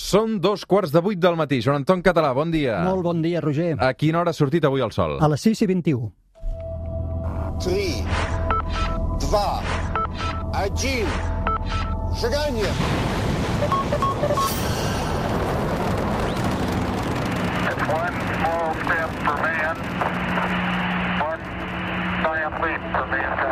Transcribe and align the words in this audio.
Són 0.00 0.38
dos 0.40 0.64
quarts 0.64 0.92
de 0.94 1.00
vuit 1.04 1.20
del 1.20 1.36
matí. 1.36 1.60
Joan 1.60 1.82
Anton 1.82 2.00
Català, 2.02 2.32
bon 2.34 2.50
dia. 2.50 2.78
Molt 2.86 3.04
bon 3.04 3.20
dia, 3.22 3.40
Roger. 3.44 3.74
A 3.84 3.92
quina 3.94 4.22
hora 4.22 4.32
ha 4.32 4.36
sortit 4.36 4.64
avui 4.64 4.80
el 4.80 4.92
sol? 4.96 5.18
A 5.20 5.28
les 5.28 5.44
6 5.44 5.60
i 5.66 5.68
21. 5.68 6.08
3, 7.60 8.04
2, 9.28 9.60
1, 10.56 11.04
seganya! 12.22 12.70
One 17.90 18.16
small 18.38 18.70
step 18.80 19.10
for 19.24 19.36
man, 19.44 19.76
one 21.28 21.42
giant 22.24 22.56
leap 22.62 22.82
for 22.94 23.06
mankind. 23.12 23.49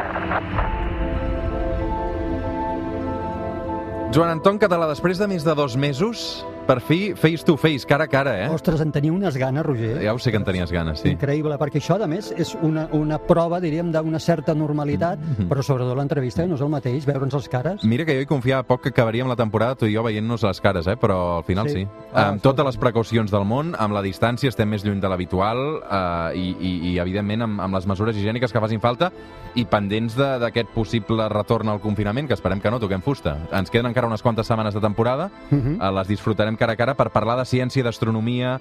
Joan 4.09 4.31
Anton 4.33 4.57
Català, 4.57 4.87
després 4.89 5.19
de 5.21 5.27
més 5.29 5.45
de 5.45 5.53
dos 5.53 5.75
mesos, 5.77 6.21
per 6.69 6.83
fi, 6.85 7.15
face 7.17 7.43
to 7.49 7.57
face, 7.57 7.87
cara 7.89 8.05
a 8.05 8.09
cara, 8.13 8.35
eh? 8.45 8.49
Ostres, 8.53 8.83
en 8.85 8.93
tenia 8.93 9.11
unes 9.11 9.39
ganes, 9.41 9.65
Roger. 9.65 10.03
Ja 10.05 10.13
ho 10.13 10.19
sé 10.21 10.31
que 10.31 10.37
en 10.37 10.45
tenies 10.45 10.71
ganes, 10.71 11.01
sí. 11.01 11.09
Increïble, 11.15 11.57
perquè 11.57 11.81
això, 11.81 11.97
a 12.05 12.07
més, 12.07 12.29
és 12.37 12.53
una, 12.61 12.85
una 12.93 13.17
prova, 13.19 13.59
diríem, 13.59 13.91
d'una 13.91 14.21
certa 14.21 14.55
normalitat, 14.55 15.19
Mhm. 15.19 15.49
però 15.49 15.63
sobretot 15.65 15.97
l'entrevista, 15.97 16.43
que 16.43 16.49
no 16.49 16.57
és 16.57 16.61
el 16.61 16.69
mateix, 16.69 17.07
veure'ns 17.07 17.33
els 17.35 17.49
cares. 17.49 17.85
Mira 17.85 18.05
que 18.05 18.15
jo 18.15 18.21
hi 18.21 18.27
confiava 18.27 18.63
poc 18.69 18.83
que 18.83 18.91
acabaríem 18.91 19.27
la 19.27 19.37
temporada 19.37 19.75
tu 19.77 19.87
i 19.87 19.95
jo 19.95 20.03
veient-nos 20.03 20.43
les 20.43 20.61
cares, 20.61 20.87
eh? 20.87 20.97
però 20.97 21.39
al 21.39 21.45
final 21.45 21.69
sí. 21.71 21.79
Sí. 21.79 21.89
Ah, 22.13 22.29
amb 22.29 22.43
totes 22.43 22.65
les 22.67 22.77
precaucions 22.77 23.31
del 23.31 23.45
món, 23.47 23.75
amb 23.79 23.95
la 23.95 24.03
distància, 24.03 24.49
estem 24.49 24.69
més 24.69 24.85
lluny 24.85 25.01
de 25.01 25.09
l'habitual 25.09 25.81
eh, 25.91 26.37
i, 26.37 26.57
i, 26.61 26.93
i, 26.93 26.99
evidentment, 26.99 27.43
amb, 27.43 27.61
amb 27.61 27.75
les 27.75 27.87
mesures 27.87 28.15
higièniques 28.17 28.53
que 28.53 28.61
facin 28.61 28.81
falta 28.81 29.11
i 29.55 29.65
pendents 29.65 30.15
de- 30.17 30.39
d'aquest 30.39 30.69
possible 30.75 31.29
retorn 31.29 31.69
al 31.69 31.81
confinament, 31.81 32.29
que 32.29 32.35
esperem 32.35 32.61
que 32.61 32.71
no, 32.71 32.79
toquem 32.79 33.01
fusta. 33.01 33.37
Ens 33.53 33.71
queden 33.71 33.87
encara 33.87 34.07
unes 34.07 34.23
quantes 34.23 34.47
setmanes 34.47 34.75
de 34.75 34.81
temporada, 34.81 35.31
Uh 35.51 35.57
-huh. 35.57 35.89
eh, 35.89 35.93
les 35.95 36.09
disfrutarem 36.09 36.57
cara 36.59 36.75
a 36.77 36.81
cara 36.81 36.97
per 36.99 37.11
parlar 37.15 37.39
de 37.41 37.47
ciència, 37.49 37.87
d'astronomia, 37.87 38.59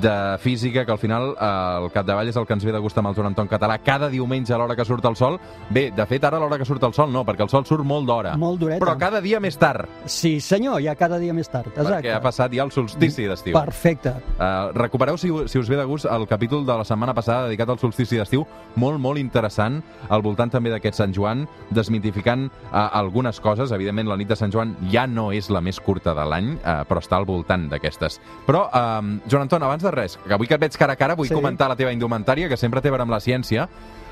de 0.00 0.38
física, 0.38 0.84
que 0.86 0.92
al 0.92 0.98
final 0.98 1.34
eh, 1.38 1.44
al 1.44 1.90
capdavall 1.92 2.28
és 2.28 2.36
el 2.36 2.46
que 2.46 2.54
ens 2.56 2.64
ve 2.64 2.72
de 2.72 2.80
gust 2.80 2.96
amb 2.98 3.10
el 3.10 3.16
Joan 3.16 3.32
Anton 3.32 3.50
Català 3.50 3.78
cada 3.84 4.08
diumenge 4.08 4.54
a 4.54 4.58
l'hora 4.60 4.76
que 4.78 4.86
surt 4.88 5.04
el 5.08 5.16
sol. 5.16 5.38
Bé, 5.70 5.90
de 5.94 6.06
fet, 6.08 6.24
ara 6.24 6.38
a 6.38 6.40
l'hora 6.40 6.58
que 6.58 6.64
surt 6.68 6.82
el 6.88 6.94
sol 6.96 7.12
no, 7.12 7.24
perquè 7.28 7.44
el 7.44 7.52
sol 7.52 7.66
surt 7.68 7.84
molt 7.84 8.08
d'hora. 8.08 8.34
Molt 8.40 8.60
dureta. 8.62 8.80
Però 8.82 8.96
cada 8.98 9.20
dia 9.20 9.40
més 9.40 9.58
tard, 9.60 9.88
Sí, 10.06 10.40
senyor, 10.40 10.80
ja 10.82 10.94
cada 10.96 11.18
dia 11.18 11.34
més 11.34 11.48
tard. 11.50 11.68
Exacte. 11.72 11.90
perquè 11.92 12.12
ha 12.14 12.20
passat 12.22 12.52
ja 12.54 12.64
el 12.64 12.72
solstici 12.72 13.26
d'estiu. 13.28 13.54
Perfecte. 13.54 14.14
Uh, 14.38 14.72
recupereu, 14.76 15.18
si, 15.18 15.30
si 15.46 15.58
us 15.58 15.68
ve 15.68 15.76
de 15.76 15.84
gust, 15.88 16.06
el 16.06 16.26
capítol 16.28 16.64
de 16.66 16.76
la 16.78 16.84
setmana 16.84 17.14
passada 17.14 17.46
dedicat 17.46 17.70
al 17.70 17.80
solstici 17.82 18.18
d'estiu, 18.18 18.46
molt, 18.76 19.00
molt 19.00 19.20
interessant, 19.20 19.80
al 20.08 20.22
voltant 20.22 20.50
també 20.50 20.72
d'aquest 20.72 20.98
Sant 20.98 21.14
Joan, 21.14 21.46
desmitificant 21.70 22.48
uh, 22.48 22.88
algunes 22.98 23.40
coses. 23.40 23.72
Evidentment, 23.72 24.08
la 24.08 24.16
nit 24.20 24.30
de 24.30 24.38
Sant 24.38 24.52
Joan 24.52 24.76
ja 24.92 25.06
no 25.06 25.30
és 25.32 25.50
la 25.50 25.60
més 25.60 25.80
curta 25.80 26.14
de 26.14 26.26
l'any, 26.28 26.54
uh, 26.60 26.82
però 26.88 27.02
està 27.02 27.18
al 27.18 27.24
voltant 27.26 27.31
d'aquestes. 27.40 28.20
Però, 28.46 28.66
uh, 28.68 29.20
Joan 29.28 29.42
Anton, 29.42 29.62
abans 29.62 29.82
de 29.82 29.90
res, 29.90 30.18
que 30.26 30.34
avui 30.34 30.46
que 30.46 30.54
et 30.54 30.60
veig 30.60 30.76
cara 30.76 30.92
a 30.92 30.96
cara, 30.96 31.14
vull 31.14 31.28
Sí. 31.28 31.34
comentar 31.34 31.68
la 31.68 31.76
teva 31.76 31.92
indumentària, 31.92 32.48
que 32.48 32.56
sempre 32.56 32.80
té 32.80 32.88
a 32.88 32.92
veure 32.92 33.02
amb 33.02 33.10
la 33.12 33.20
ciència. 33.20 33.68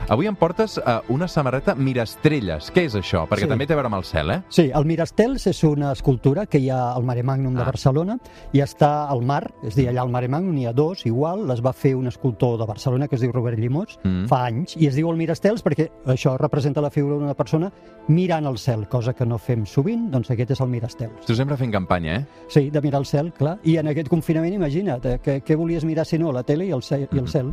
Avui 0.08 0.26
em 0.26 0.34
portes 0.34 0.78
uh, 0.78 1.00
una 1.12 1.28
samarreta 1.28 1.74
Mirastrelles. 1.74 2.70
Què 2.72 2.86
és 2.86 2.94
això? 2.94 3.26
Perquè 3.28 3.40
Sí. 3.44 3.48
també 3.48 3.66
té 3.66 3.74
a 3.74 3.76
veure 3.76 3.86
amb 3.90 3.96
el 3.96 4.04
cel, 4.04 4.30
eh? 4.30 4.42
Sí, 4.48 4.70
el 4.74 4.84
Mirastels 4.86 5.46
és 5.46 5.62
una 5.64 5.92
escultura 5.92 6.46
que 6.46 6.58
hi 6.58 6.70
ha 6.70 6.92
al 6.94 7.04
Mare 7.04 7.22
Magnum 7.22 7.54
de 7.54 7.60
Ah. 7.62 7.66
Barcelona 7.66 8.18
i 8.52 8.60
està 8.60 9.06
al 9.08 9.20
mar, 9.22 9.52
és 9.62 9.74
dir, 9.74 9.88
allà 9.90 10.00
al 10.00 10.08
Mare 10.08 10.28
Magnum 10.28 10.54
n'hi 10.54 10.64
ha 10.66 10.72
dos, 10.72 11.04
igual, 11.04 11.46
les 11.46 11.60
va 11.60 11.72
fer 11.74 11.94
un 11.94 12.06
escultor 12.08 12.58
de 12.58 12.64
Barcelona 12.66 13.08
que 13.08 13.16
es 13.16 13.20
diu 13.20 13.30
Robert 13.32 13.58
Llimós, 13.58 13.98
Mm. 14.02 14.26
fa 14.26 14.46
anys, 14.46 14.74
i 14.78 14.86
es 14.86 14.94
diu 14.94 15.10
el 15.10 15.16
Mirastels 15.18 15.62
perquè 15.62 15.90
això 16.06 16.38
representa 16.38 16.80
la 16.80 16.90
figura 16.90 17.16
d'una 17.16 17.34
persona 17.34 17.70
mirant 18.08 18.46
el 18.46 18.56
cel, 18.58 18.88
cosa 18.88 19.12
que 19.12 19.26
no 19.26 19.36
fem 19.38 19.66
sovint, 19.66 20.10
doncs 20.10 20.30
aquest 20.30 20.52
és 20.52 20.60
el 20.60 20.68
Mirastels. 20.68 21.26
Tu 21.26 21.34
sempre 21.34 21.56
fent 21.58 21.70
campanya, 21.72 22.16
eh? 22.16 22.26
Sí, 22.48 22.70
de 22.70 22.80
mirar 22.80 23.00
el 23.00 23.06
cel, 23.10 23.32
clar, 23.36 23.58
i 23.66 23.76
en 23.80 23.90
aquest 23.90 24.08
confinament, 24.12 24.54
imagina't, 24.56 25.06
eh, 25.06 25.18
que, 25.22 25.40
què 25.44 25.58
volies 25.58 25.84
mirar 25.84 26.06
si 26.06 26.18
no, 26.18 26.32
la 26.32 26.44
tele 26.46 26.68
i 26.68 26.74
el 26.76 26.84
cel. 26.86 27.08
I 27.10 27.18
el 27.18 27.28
cel. 27.28 27.52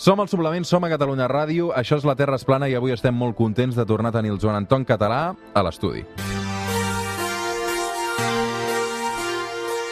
Som 0.00 0.20
al 0.20 0.30
Suplement, 0.32 0.64
som 0.64 0.84
a 0.84 0.90
Catalunya 0.92 1.28
Ràdio, 1.30 1.70
això 1.76 2.00
és 2.00 2.08
la 2.08 2.16
Terra 2.18 2.40
es 2.40 2.44
plana 2.48 2.68
i 2.68 2.74
avui 2.74 2.96
estem 2.96 3.14
molt 3.14 3.36
contents 3.36 3.76
de 3.76 3.86
tornar 3.86 4.10
a 4.14 4.18
tenir 4.18 4.32
el 4.34 4.40
Joan 4.42 4.64
Anton 4.64 4.88
Català 4.88 5.28
a 5.54 5.66
l'estudi. 5.66 6.04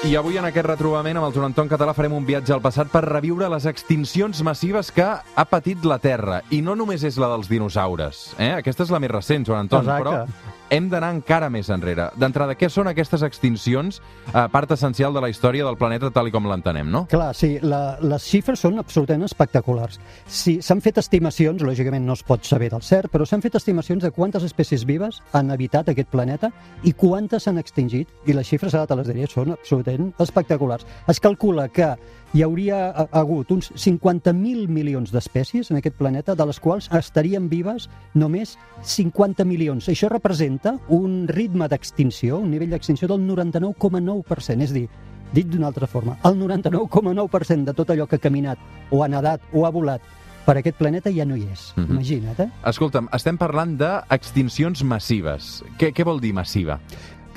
I 0.03 0.17
avui 0.19 0.35
en 0.35 0.43
aquest 0.49 0.67
retrobament 0.67 1.15
amb 1.21 1.29
el 1.29 1.35
Joan 1.37 1.53
Anton 1.53 1.69
Català 1.71 1.93
farem 1.95 2.17
un 2.17 2.25
viatge 2.27 2.51
al 2.51 2.63
passat 2.65 2.89
per 2.91 3.05
reviure 3.05 3.47
les 3.53 3.69
extincions 3.71 4.41
massives 4.43 4.91
que 4.91 5.05
ha 5.07 5.45
patit 5.47 5.85
la 5.87 6.01
Terra. 6.03 6.41
I 6.51 6.59
no 6.59 6.75
només 6.75 7.05
és 7.07 7.21
la 7.23 7.29
dels 7.31 7.47
dinosaures. 7.47 8.33
Eh? 8.35 8.51
Aquesta 8.57 8.83
és 8.83 8.91
la 8.91 8.99
més 8.99 9.13
recent, 9.15 9.47
Joan 9.47 9.69
Anton, 9.69 9.87
Exacte. 9.87 10.03
però 10.03 10.59
hem 10.73 10.87
d'anar 10.89 11.11
encara 11.13 11.51
més 11.53 11.69
enrere. 11.73 12.07
D'entrada, 12.17 12.55
què 12.57 12.71
són 12.73 12.89
aquestes 12.89 13.21
extincions? 13.27 13.99
Eh, 14.33 14.45
part 14.53 14.71
essencial 14.73 15.13
de 15.13 15.21
la 15.21 15.29
història 15.29 15.67
del 15.67 15.77
planeta 15.77 16.09
tal 16.11 16.31
com 16.33 16.47
l'entenem, 16.49 16.89
no? 16.91 17.05
Clar, 17.13 17.35
sí, 17.37 17.59
la, 17.61 17.99
les 18.01 18.25
xifres 18.25 18.63
són 18.65 18.81
absolutament 18.81 19.27
espectaculars. 19.29 19.99
Sí, 20.25 20.57
s'han 20.65 20.81
fet 20.81 20.97
estimacions, 21.03 21.61
lògicament 21.67 22.07
no 22.09 22.17
es 22.17 22.25
pot 22.25 22.49
saber 22.49 22.71
del 22.73 22.81
cert, 22.87 23.11
però 23.13 23.27
s'han 23.29 23.45
fet 23.45 23.59
estimacions 23.61 24.03
de 24.07 24.11
quantes 24.17 24.47
espècies 24.49 24.87
vives 24.89 25.21
han 25.37 25.53
habitat 25.53 25.93
aquest 25.93 26.09
planeta 26.09 26.49
i 26.89 26.95
quantes 26.97 27.45
s'han 27.45 27.61
extingit, 27.61 28.09
i 28.25 28.33
les 28.33 28.49
xifres, 28.49 28.73
ara 28.75 28.89
te 28.89 28.97
les 28.97 29.13
diré, 29.13 29.29
són 29.29 29.53
absolutament 29.53 30.15
espectaculars. 30.25 30.87
Es 31.13 31.21
calcula 31.21 31.69
que 31.69 31.93
hi 32.33 32.41
hauria 32.47 32.79
ha- 32.97 33.09
hagut 33.21 33.51
uns 33.53 33.69
50.000 33.77 34.65
milions 34.73 35.11
d'espècies 35.13 35.69
en 35.71 35.77
aquest 35.83 35.99
planeta, 35.99 36.33
de 36.35 36.47
les 36.49 36.59
quals 36.65 36.89
estarien 36.97 37.51
vives 37.53 37.91
només 38.17 38.55
50 38.89 39.45
milions. 39.45 39.91
Això 39.93 40.09
representa 40.09 40.62
un 40.89 41.27
ritme 41.29 41.69
d'extinció, 41.69 42.39
un 42.39 42.51
nivell 42.51 42.71
d'extinció 42.71 43.09
del 43.09 43.25
99,9%, 43.27 44.63
és 44.63 44.71
a 44.71 44.75
dir, 44.75 44.89
Dit 45.33 45.49
d'una 45.49 45.71
altra 45.71 45.87
forma, 45.89 46.19
el 46.29 46.37
99,9% 46.37 47.65
de 47.65 47.73
tot 47.73 47.89
allò 47.91 48.05
que 48.07 48.19
ha 48.19 48.21
caminat, 48.21 48.59
o 48.91 49.01
ha 49.03 49.09
nedat, 49.09 49.41
o 49.57 49.65
ha 49.65 49.71
volat 49.73 50.03
per 50.45 50.59
aquest 50.59 50.77
planeta 50.77 51.11
ja 51.15 51.25
no 51.25 51.39
hi 51.39 51.47
és. 51.53 51.73
Mhm. 51.77 51.91
Imagina't, 51.97 52.41
eh? 52.41 52.51
Escolta'm, 52.69 53.09
estem 53.13 53.39
parlant 53.39 53.77
d'extincions 53.79 54.83
massives. 54.85 55.65
Què, 55.79 55.93
què 55.95 56.05
vol 56.05 56.21
dir 56.21 56.35
massiva? 56.35 56.81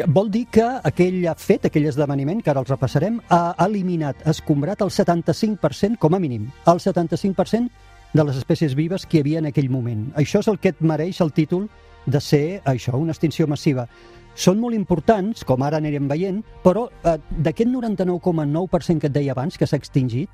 Vol 0.07 0.29
dir 0.29 0.47
que 0.51 0.65
aquell 0.83 1.23
fet, 1.37 1.65
aquell 1.65 1.85
esdeveniment, 1.85 2.41
que 2.43 2.49
ara 2.49 2.59
els 2.59 2.69
repassarem, 2.69 3.21
ha 3.29 3.55
eliminat, 3.65 4.27
ha 4.27 4.31
escombrat 4.31 4.81
el 4.81 4.89
75%, 4.89 5.97
com 5.97 6.15
a 6.15 6.19
mínim, 6.19 6.51
el 6.65 6.79
75% 6.79 7.69
de 8.11 8.23
les 8.23 8.35
espècies 8.35 8.75
vives 8.75 9.05
que 9.05 9.17
hi 9.17 9.21
havia 9.21 9.39
en 9.39 9.45
aquell 9.45 9.69
moment. 9.69 10.11
Això 10.15 10.39
és 10.39 10.47
el 10.47 10.59
que 10.59 10.69
et 10.69 10.81
mereix 10.81 11.21
el 11.21 11.31
títol 11.31 11.69
de 12.05 12.21
ser 12.21 12.61
això, 12.65 12.97
una 12.97 13.15
extinció 13.15 13.47
massiva. 13.47 13.87
Són 14.35 14.59
molt 14.59 14.75
importants, 14.75 15.45
com 15.47 15.63
ara 15.63 15.79
anirem 15.79 16.09
veient, 16.11 16.41
però 16.63 16.89
eh, 16.91 17.17
d'aquest 17.31 17.71
99,9% 17.71 18.99
que 18.99 19.07
et 19.07 19.15
deia 19.15 19.31
abans, 19.31 19.57
que 19.57 19.67
s'ha 19.67 19.79
extingit, 19.79 20.29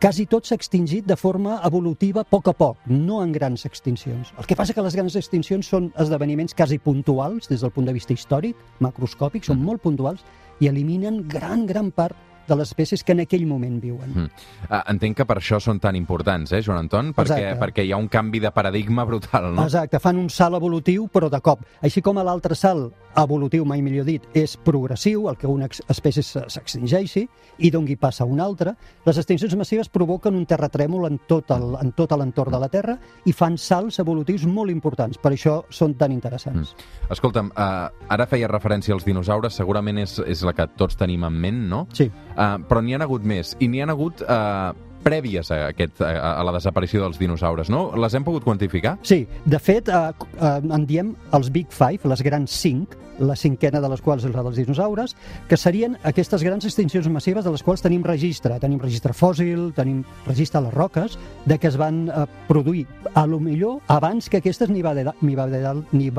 quasi 0.00 0.26
tot 0.26 0.44
s'ha 0.44 0.58
extingit 0.58 1.06
de 1.06 1.16
forma 1.16 1.60
evolutiva 1.64 2.24
a 2.24 2.28
poc 2.28 2.50
a 2.50 2.56
poc, 2.56 2.82
no 2.90 3.22
en 3.22 3.32
grans 3.32 3.64
extincions. 3.68 4.34
El 4.36 4.48
que 4.50 4.56
passa 4.58 4.74
que 4.74 4.84
les 4.84 4.96
grans 4.98 5.16
extincions 5.16 5.70
són 5.72 5.92
esdeveniments 5.96 6.56
quasi 6.58 6.78
puntuals 6.82 7.48
des 7.48 7.62
del 7.62 7.72
punt 7.72 7.86
de 7.86 7.94
vista 7.96 8.12
històric, 8.12 8.58
macroscòpic, 8.84 9.46
són 9.46 9.62
molt 9.62 9.84
puntuals 9.84 10.24
i 10.60 10.68
eliminen 10.68 11.22
gran, 11.28 11.64
gran 11.70 11.92
part 11.94 12.16
de 12.48 12.56
les 12.56 12.68
espècies 12.68 13.02
que 13.04 13.12
en 13.12 13.20
aquell 13.20 13.46
moment 13.46 13.80
viuen. 13.82 14.12
Mm. 14.14 14.30
Uh, 14.70 14.80
entenc 14.92 15.16
que 15.16 15.24
per 15.26 15.38
això 15.38 15.60
són 15.60 15.80
tan 15.80 15.96
importants, 15.96 16.52
eh, 16.52 16.62
Joan 16.62 16.78
Anton? 16.84 17.12
Perquè, 17.14 17.38
Exacte. 17.40 17.60
perquè 17.64 17.84
hi 17.86 17.92
ha 17.92 17.96
un 17.96 18.08
canvi 18.08 18.40
de 18.40 18.50
paradigma 18.50 19.04
brutal, 19.04 19.52
no? 19.54 19.64
Exacte, 19.64 19.98
fan 20.00 20.16
un 20.18 20.30
salt 20.30 20.56
evolutiu, 20.56 21.08
però 21.08 21.28
de 21.30 21.40
cop. 21.40 21.60
Així 21.82 22.02
com 22.02 22.16
l'altre 22.16 22.54
salt 22.54 22.92
evolutiu, 23.16 23.64
mai 23.64 23.80
millor 23.82 24.04
dit, 24.04 24.22
és 24.34 24.56
progressiu, 24.56 25.28
el 25.30 25.36
que 25.36 25.46
una 25.46 25.66
espècie 25.88 26.22
s'extingeixi 26.22 27.26
i 27.64 27.70
dongui 27.70 27.96
passa 27.96 28.24
a 28.24 28.26
una 28.26 28.44
altra, 28.44 28.74
les 29.06 29.16
extincions 29.18 29.54
massives 29.56 29.88
provoquen 29.88 30.34
un 30.36 30.44
terratrèmol 30.46 31.06
en 31.08 31.18
tot 31.26 31.50
el- 31.50 31.76
en 31.80 31.92
tot 31.92 32.12
l'entorn 32.12 32.52
de 32.52 32.58
la 32.60 32.68
Terra 32.68 32.98
i 33.24 33.32
fan 33.32 33.56
salts 33.58 33.98
evolutius 33.98 34.44
molt 34.46 34.70
importants. 34.70 35.18
Per 35.18 35.32
això 35.32 35.64
són 35.70 35.94
tan 35.94 36.12
interessants. 36.12 36.74
Escolta'm, 37.10 37.50
uh, 37.56 37.88
ara 38.08 38.26
feia 38.26 38.48
referència 38.48 38.92
als 38.94 39.04
dinosaures, 39.04 39.54
segurament 39.54 39.98
és, 39.98 40.18
és 40.26 40.42
la 40.42 40.52
que 40.52 40.66
tots 40.76 40.96
tenim 40.96 41.24
en 41.24 41.32
ment, 41.32 41.68
no? 41.68 41.86
Sí. 41.92 42.10
Uh, 42.36 42.58
però 42.68 42.82
n'hi 42.84 42.96
han 42.96 43.04
hagut 43.06 43.24
més, 43.24 43.54
i 43.60 43.68
n'hi 43.68 43.80
han 43.80 43.94
hagut 43.94 44.20
uh, 44.26 44.74
prèvies 45.06 45.50
a, 45.54 45.68
aquest, 45.70 46.00
a, 46.02 46.12
a 46.34 46.44
la 46.46 46.54
desaparició 46.56 47.04
dels 47.04 47.20
dinosaures, 47.20 47.70
no? 47.72 47.88
Les 48.00 48.14
hem 48.16 48.26
pogut 48.26 48.44
quantificar? 48.46 48.96
Sí, 49.06 49.22
de 49.46 49.58
fet, 49.62 49.88
eh, 49.88 50.28
eh, 50.36 50.54
en 50.60 50.86
diem 50.88 51.14
els 51.36 51.50
Big 51.54 51.70
Five, 51.74 52.08
les 52.10 52.24
grans 52.26 52.50
cinc, 52.50 52.96
la 53.22 53.36
cinquena 53.38 53.80
de 53.80 53.88
les 53.88 54.02
quals 54.04 54.26
és 54.28 54.34
la 54.34 54.42
dels 54.44 54.58
dinosaures, 54.60 55.14
que 55.48 55.56
serien 55.56 55.94
aquestes 56.04 56.42
grans 56.44 56.66
extincions 56.68 57.08
massives 57.08 57.46
de 57.46 57.52
les 57.54 57.62
quals 57.64 57.84
tenim 57.84 58.04
registre. 58.04 58.58
Tenim 58.60 58.82
registre 58.82 59.14
fòssil, 59.16 59.70
tenim 59.76 60.02
registre 60.26 60.60
a 60.60 60.66
les 60.66 60.74
roques, 60.74 61.16
de 61.46 61.56
que 61.58 61.70
es 61.70 61.78
van 61.80 62.06
eh, 62.10 62.26
produir, 62.50 62.84
a 63.14 63.24
lo 63.30 63.40
millor, 63.40 63.78
abans 63.92 64.28
que 64.28 64.42
aquestes 64.42 64.72
n'hi 64.72 64.82
va 64.82 64.92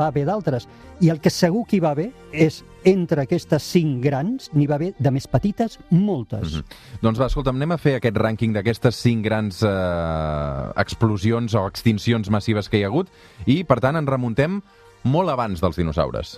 haver 0.08 0.25
d'altres. 0.25 0.68
I 1.04 1.12
el 1.14 1.22
que 1.22 1.30
segur 1.30 1.68
que 1.68 1.78
hi 1.78 1.84
va 1.84 1.94
haver 1.94 2.10
és, 2.31 2.64
entre 2.86 3.24
aquestes 3.24 3.64
cinc 3.64 4.04
grans, 4.04 4.50
n'hi 4.54 4.68
va 4.70 4.76
haver 4.76 4.94
de 5.00 5.12
més 5.12 5.28
petites, 5.28 5.80
moltes. 5.90 6.58
Mhm. 6.58 6.64
Doncs 7.02 7.20
va, 7.20 7.28
escolta'm, 7.28 7.56
anem 7.56 7.72
a 7.72 7.78
fer 7.78 7.96
aquest 7.98 8.16
rànquing 8.16 8.54
d'aquestes 8.54 8.96
cinc 8.96 9.24
grans 9.26 9.64
eh, 9.64 10.72
explosions 10.78 11.56
o 11.56 11.68
extincions 11.68 12.30
massives 12.30 12.70
que 12.70 12.80
hi 12.80 12.84
ha 12.84 12.88
hagut 12.88 13.10
i, 13.46 13.64
per 13.64 13.80
tant, 13.80 13.96
ens 13.96 14.10
remuntem 14.10 14.62
molt 15.04 15.30
abans 15.30 15.62
dels 15.62 15.76
dinosaures. 15.78 16.38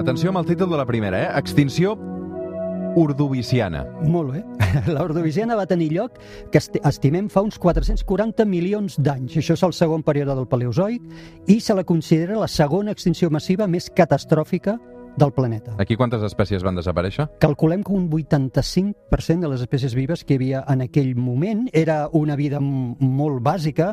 Atenció 0.00 0.30
amb 0.30 0.38
el 0.38 0.46
títol 0.46 0.70
de 0.70 0.78
la 0.80 0.86
primera, 0.86 1.18
eh? 1.20 1.38
Extinció 1.38 1.94
ordoviciana. 2.96 3.84
Molt 4.06 4.32
bé. 4.34 4.44
L'Ordoviciana 4.92 5.56
va 5.58 5.66
tenir 5.66 5.90
lloc, 5.94 6.18
que 6.52 6.58
esti- 6.58 6.80
estimem 6.86 7.28
fa 7.30 7.42
uns 7.42 7.58
440 7.58 8.44
milions 8.46 8.96
d'anys. 9.02 9.36
Això 9.40 9.56
és 9.58 9.66
el 9.66 9.74
segon 9.76 10.02
període 10.06 10.34
del 10.38 10.48
Paleozoic 10.50 11.02
i 11.50 11.60
se 11.60 11.74
la 11.74 11.84
considera 11.84 12.38
la 12.38 12.48
segona 12.48 12.94
extinció 12.94 13.30
massiva 13.30 13.66
més 13.66 13.90
catastròfica 13.90 14.78
del 15.18 15.32
planeta. 15.34 15.74
Aquí 15.82 15.96
quantes 15.98 16.22
espècies 16.22 16.62
van 16.62 16.76
desaparèixer? 16.78 17.26
Calculem 17.42 17.82
que 17.82 17.92
un 17.92 18.06
85% 18.08 19.40
de 19.42 19.48
les 19.50 19.60
espècies 19.64 19.94
vives 19.98 20.22
que 20.24 20.34
hi 20.34 20.38
havia 20.38 20.60
en 20.70 20.84
aquell 20.86 21.16
moment 21.18 21.66
era 21.74 22.04
una 22.12 22.36
vida 22.38 22.60
molt 22.62 23.42
bàsica, 23.42 23.90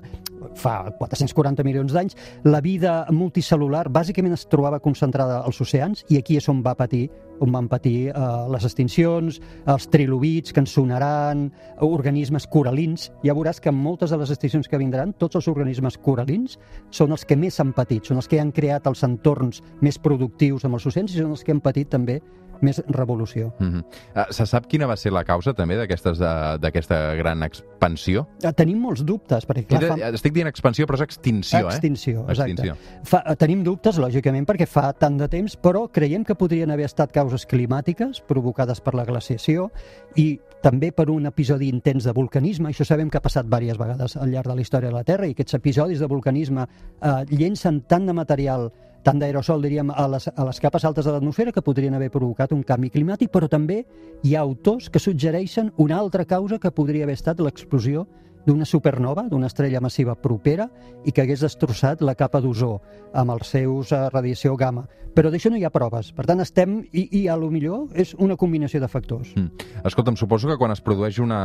fa 0.56 0.92
440 1.00 1.66
milions 1.66 1.92
d'anys. 1.94 2.16
La 2.46 2.62
vida 2.62 3.00
multicel·lular 3.10 3.88
bàsicament 3.90 4.38
es 4.38 4.46
trobava 4.48 4.80
concentrada 4.80 5.42
als 5.42 5.60
oceans 5.66 6.06
i 6.08 6.22
aquí 6.22 6.38
és 6.38 6.48
on 6.54 6.62
va 6.64 6.76
patir 6.78 7.08
on 7.44 7.54
van 7.54 7.68
patir 7.72 8.10
eh, 8.10 8.24
les 8.54 8.66
extincions, 8.68 9.39
els 9.68 9.88
trilobits 9.94 10.54
que 10.54 10.63
ens 10.63 10.74
sonaran, 10.78 11.48
organismes 11.86 12.48
coralins. 12.51 13.10
Ja 13.25 13.36
veuràs 13.38 13.62
que 13.63 13.74
moltes 13.74 14.13
de 14.13 14.19
les 14.22 14.34
extincions 14.34 14.68
que 14.68 14.80
vindran, 14.81 15.13
tots 15.19 15.39
els 15.39 15.48
organismes 15.51 16.00
coralins 16.01 16.57
són 16.92 17.13
els 17.16 17.25
que 17.28 17.38
més 17.39 17.60
han 17.60 17.74
patit, 17.78 18.07
són 18.07 18.22
els 18.22 18.28
que 18.30 18.42
han 18.42 18.51
creat 18.56 18.88
els 18.88 19.04
entorns 19.07 19.62
més 19.81 20.00
productius 20.01 20.66
amb 20.66 20.80
els 20.80 20.89
oceans 20.89 21.13
i 21.13 21.22
són 21.22 21.34
els 21.36 21.44
que 21.44 21.56
han 21.56 21.63
patit 21.63 21.92
també 21.94 22.22
més 22.62 22.81
revolució. 22.88 23.54
Mm 23.59 23.74
-hmm. 23.74 24.31
Se 24.31 24.45
sap 24.45 24.68
quina 24.68 24.88
va 24.88 24.95
ser 24.98 25.12
la 25.12 25.24
causa 25.24 25.54
també 25.54 25.75
eh, 25.75 26.57
d'aquesta 26.59 27.15
gran 27.15 27.44
expansió? 27.44 28.27
Eh, 28.44 28.54
Tenim 28.54 28.80
molts 28.80 29.04
dubtes, 29.06 29.48
perquè 29.48 29.65
clar, 29.65 29.98
fa... 29.98 30.09
Estic 30.09 30.33
dient 30.33 30.48
expansió, 30.48 30.86
però 30.86 30.95
és 30.95 31.01
extinció, 31.01 31.68
Extinció, 31.68 32.21
eh? 32.21 32.31
exacte. 32.31 32.51
Extinció. 32.51 32.75
Fa, 33.04 33.24
eh, 33.25 33.36
tenim 33.36 33.63
dubtes, 33.63 33.98
lògicament, 33.98 34.45
perquè 34.45 34.65
fa 34.65 34.94
tant 34.94 35.18
de 35.18 35.27
temps, 35.27 35.57
però 35.57 35.88
creiem 35.92 36.24
que 36.24 36.36
podrien 36.36 36.71
haver 36.71 36.86
estat 36.86 37.12
causes 37.12 37.45
climàtiques 37.45 38.21
provocades 38.21 38.81
per 38.81 38.94
la 38.95 39.06
glaciació 39.06 39.71
i 40.15 40.39
també 40.62 40.92
per 40.92 41.09
un 41.09 41.25
episodi 41.30 41.69
intens 41.69 42.04
de 42.04 42.13
vulcanisme. 42.13 42.69
Això 42.69 42.86
sabem 42.86 43.09
que 43.09 43.19
ha 43.19 43.24
passat 43.24 43.45
diverses 43.45 43.77
vegades 43.77 44.18
al 44.18 44.31
llarg 44.31 44.50
de 44.50 44.56
la 44.56 44.62
història 44.62 44.89
de 44.89 44.95
la 44.95 45.06
Terra 45.07 45.27
i 45.27 45.36
aquests 45.36 45.57
episodis 45.59 46.00
de 46.00 46.09
vulcanisme 46.09 46.65
eh, 46.65 47.25
llencen 47.30 47.81
tant 47.88 48.07
de 48.07 48.13
material 48.13 48.71
tant 49.07 49.21
d'aerosol, 49.21 49.63
diríem, 49.63 49.92
a 49.95 50.04
les, 50.12 50.27
a 50.27 50.45
les 50.50 50.59
capes 50.59 50.83
altes 50.88 51.07
de 51.07 51.13
l'atmosfera 51.15 51.54
que 51.56 51.63
podrien 51.63 51.95
haver 51.95 52.09
provocat 52.12 52.51
un 52.51 52.63
canvi 52.68 52.89
climàtic, 52.92 53.31
però 53.31 53.48
també 53.48 53.83
hi 54.27 54.36
ha 54.36 54.44
autors 54.44 54.89
que 54.92 55.00
suggereixen 55.00 55.71
una 55.80 56.00
altra 56.01 56.25
causa 56.27 56.59
que 56.59 56.74
podria 56.75 57.07
haver 57.07 57.15
estat 57.15 57.39
l'explosió 57.39 58.04
d'una 58.48 58.65
supernova, 58.68 59.25
d'una 59.27 59.48
estrella 59.48 59.81
massiva 59.83 60.15
propera 60.15 60.69
i 61.06 61.12
que 61.12 61.24
hagués 61.24 61.44
destrossat 61.44 62.04
la 62.04 62.15
capa 62.15 62.39
d'ozó 62.44 62.77
amb 63.13 63.36
els 63.36 63.51
seus 63.51 63.92
eh, 63.92 64.07
radiació 64.12 64.56
gamma. 64.59 64.86
Però 65.15 65.31
d'això 65.31 65.50
no 65.51 65.57
hi 65.59 65.65
ha 65.68 65.71
proves. 65.74 66.12
Per 66.15 66.27
tant, 66.30 66.44
estem... 66.44 66.77
I, 66.92 67.07
i 67.19 67.21
a 67.27 67.36
lo 67.39 67.50
millor 67.51 67.95
és 67.98 68.13
una 68.19 68.38
combinació 68.39 68.80
de 68.83 68.88
factors. 68.92 69.31
Mm. 69.36 69.68
Escolta'm, 69.88 70.19
suposo 70.19 70.51
que 70.51 70.59
quan 70.59 70.71
es 70.71 70.83
produeix 70.83 71.19
una 71.24 71.39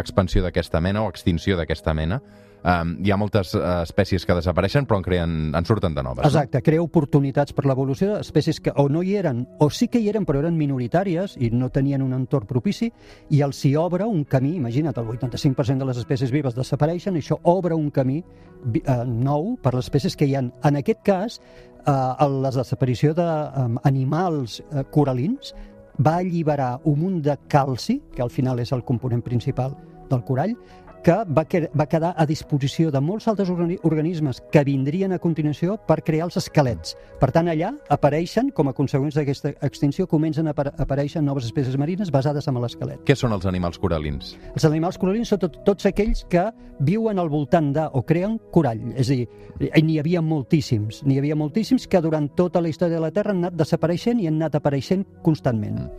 expansió 0.00 0.42
d'aquesta 0.44 0.80
mena 0.84 1.04
o 1.04 1.12
extinció 1.12 1.56
d'aquesta 1.60 1.94
mena, 1.96 2.20
um, 2.64 2.94
hi 3.02 3.12
ha 3.12 3.18
moltes 3.20 3.54
uh, 3.56 3.82
espècies 3.82 4.26
que 4.26 4.36
desapareixen 4.36 4.86
però 4.88 5.00
en, 5.00 5.06
creen, 5.06 5.34
en 5.56 5.68
surten 5.68 5.94
de 5.94 6.04
noves. 6.04 6.26
Exacte, 6.26 6.62
crea 6.64 6.82
oportunitats 6.82 7.54
per 7.56 7.66
l'evolució 7.68 8.16
d'espècies 8.16 8.60
que 8.62 8.74
o 8.76 8.88
no 8.92 9.02
hi 9.02 9.16
eren, 9.20 9.44
o 9.58 9.70
sí 9.70 9.88
que 9.88 10.00
hi 10.02 10.08
eren 10.12 10.26
però 10.28 10.42
eren 10.42 10.58
minoritàries 10.58 11.36
i 11.40 11.50
no 11.54 11.70
tenien 11.74 12.04
un 12.04 12.14
entorn 12.16 12.48
propici, 12.50 12.90
i 13.30 13.42
els 13.44 13.64
hi 13.66 13.74
obre 13.76 14.06
un 14.08 14.24
camí, 14.24 14.56
imagina't, 14.60 14.96
el 14.98 15.12
85% 15.16 15.78
de 15.82 15.90
les 15.90 16.00
espècies 16.02 16.32
vives 16.34 16.56
desapareixen, 16.58 17.18
això 17.18 17.38
obre 17.50 17.76
un 17.78 17.90
camí 17.90 18.20
eh, 18.22 19.02
nou 19.06 19.56
per 19.62 19.74
les 19.76 19.86
espècies 19.86 20.16
que 20.16 20.28
hi 20.28 20.36
han. 20.38 20.52
En 20.64 20.78
aquest 20.80 21.02
cas, 21.06 21.40
eh, 21.86 21.92
la 21.92 22.54
desaparició 22.54 23.14
d'animals 23.18 24.60
eh, 24.62 24.84
coralins 24.90 25.54
va 26.02 26.18
alliberar 26.20 26.80
un 26.88 27.00
munt 27.00 27.22
de 27.22 27.36
calci, 27.48 28.00
que 28.14 28.22
al 28.22 28.30
final 28.30 28.60
és 28.60 28.72
el 28.72 28.84
component 28.84 29.22
principal 29.22 29.76
del 30.10 30.24
corall, 30.24 30.54
que 31.02 31.16
va, 31.26 31.44
que, 31.44 31.68
va 31.74 31.86
quedar 31.90 32.12
a 32.16 32.26
disposició 32.26 32.90
de 32.94 33.00
molts 33.02 33.26
altres 33.28 33.50
organi 33.50 33.76
organismes 33.82 34.40
que 34.52 34.62
vindrien 34.64 35.12
a 35.12 35.18
continuació 35.18 35.76
per 35.88 36.02
crear 36.06 36.28
els 36.28 36.38
esquelets. 36.38 36.94
Per 37.20 37.30
tant, 37.34 37.50
allà 37.50 37.72
apareixen, 37.90 38.52
com 38.54 38.70
a 38.70 38.74
conseqüència 38.76 39.20
d'aquesta 39.22 39.54
extinció, 39.66 40.06
comencen 40.06 40.46
a 40.46 40.54
apar- 40.54 40.72
aparèixer 40.78 41.22
noves 41.22 41.48
espècies 41.50 41.76
marines 41.76 42.10
basades 42.14 42.46
en 42.48 42.60
l'esquelet. 42.62 43.02
Què 43.04 43.16
són 43.18 43.34
els 43.34 43.46
animals 43.46 43.78
coralins? 43.82 44.36
Els 44.54 44.64
animals 44.68 44.98
coralins 44.98 45.34
són 45.34 45.42
tot, 45.42 45.60
tots 45.66 45.90
aquells 45.90 46.24
que 46.30 46.46
viuen 46.80 47.18
al 47.18 47.28
voltant 47.28 47.72
de 47.74 47.88
o 47.92 48.04
creen 48.06 48.38
corall. 48.54 48.92
És 48.96 49.10
a 49.10 49.18
dir, 49.18 49.28
eh, 49.60 49.82
n'hi 49.82 49.98
havia 49.98 50.22
moltíssims. 50.22 51.02
N'hi 51.04 51.18
havia 51.18 51.36
moltíssims 51.36 51.88
que 51.88 52.00
durant 52.00 52.30
tota 52.36 52.60
la 52.62 52.68
història 52.68 52.96
de 52.96 53.02
la 53.02 53.10
Terra 53.10 53.32
han 53.34 53.44
anat 53.44 53.58
desapareixent 53.58 54.20
i 54.20 54.28
han 54.28 54.38
anat 54.40 54.54
apareixent 54.54 55.06
constantment. 55.22 55.90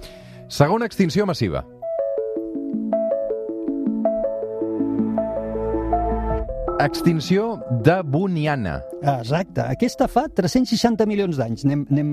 Segona 0.48 0.86
extinció 0.86 1.26
massiva. 1.26 1.66
Extinció 6.84 7.62
de 7.84 8.02
Buniana. 8.04 8.82
Exacte. 9.02 9.62
Aquesta 9.64 10.10
fa 10.12 10.26
360 10.28 11.06
milions 11.08 11.38
d'anys. 11.40 11.64
Anem, 11.64 11.86
anem 11.94 12.10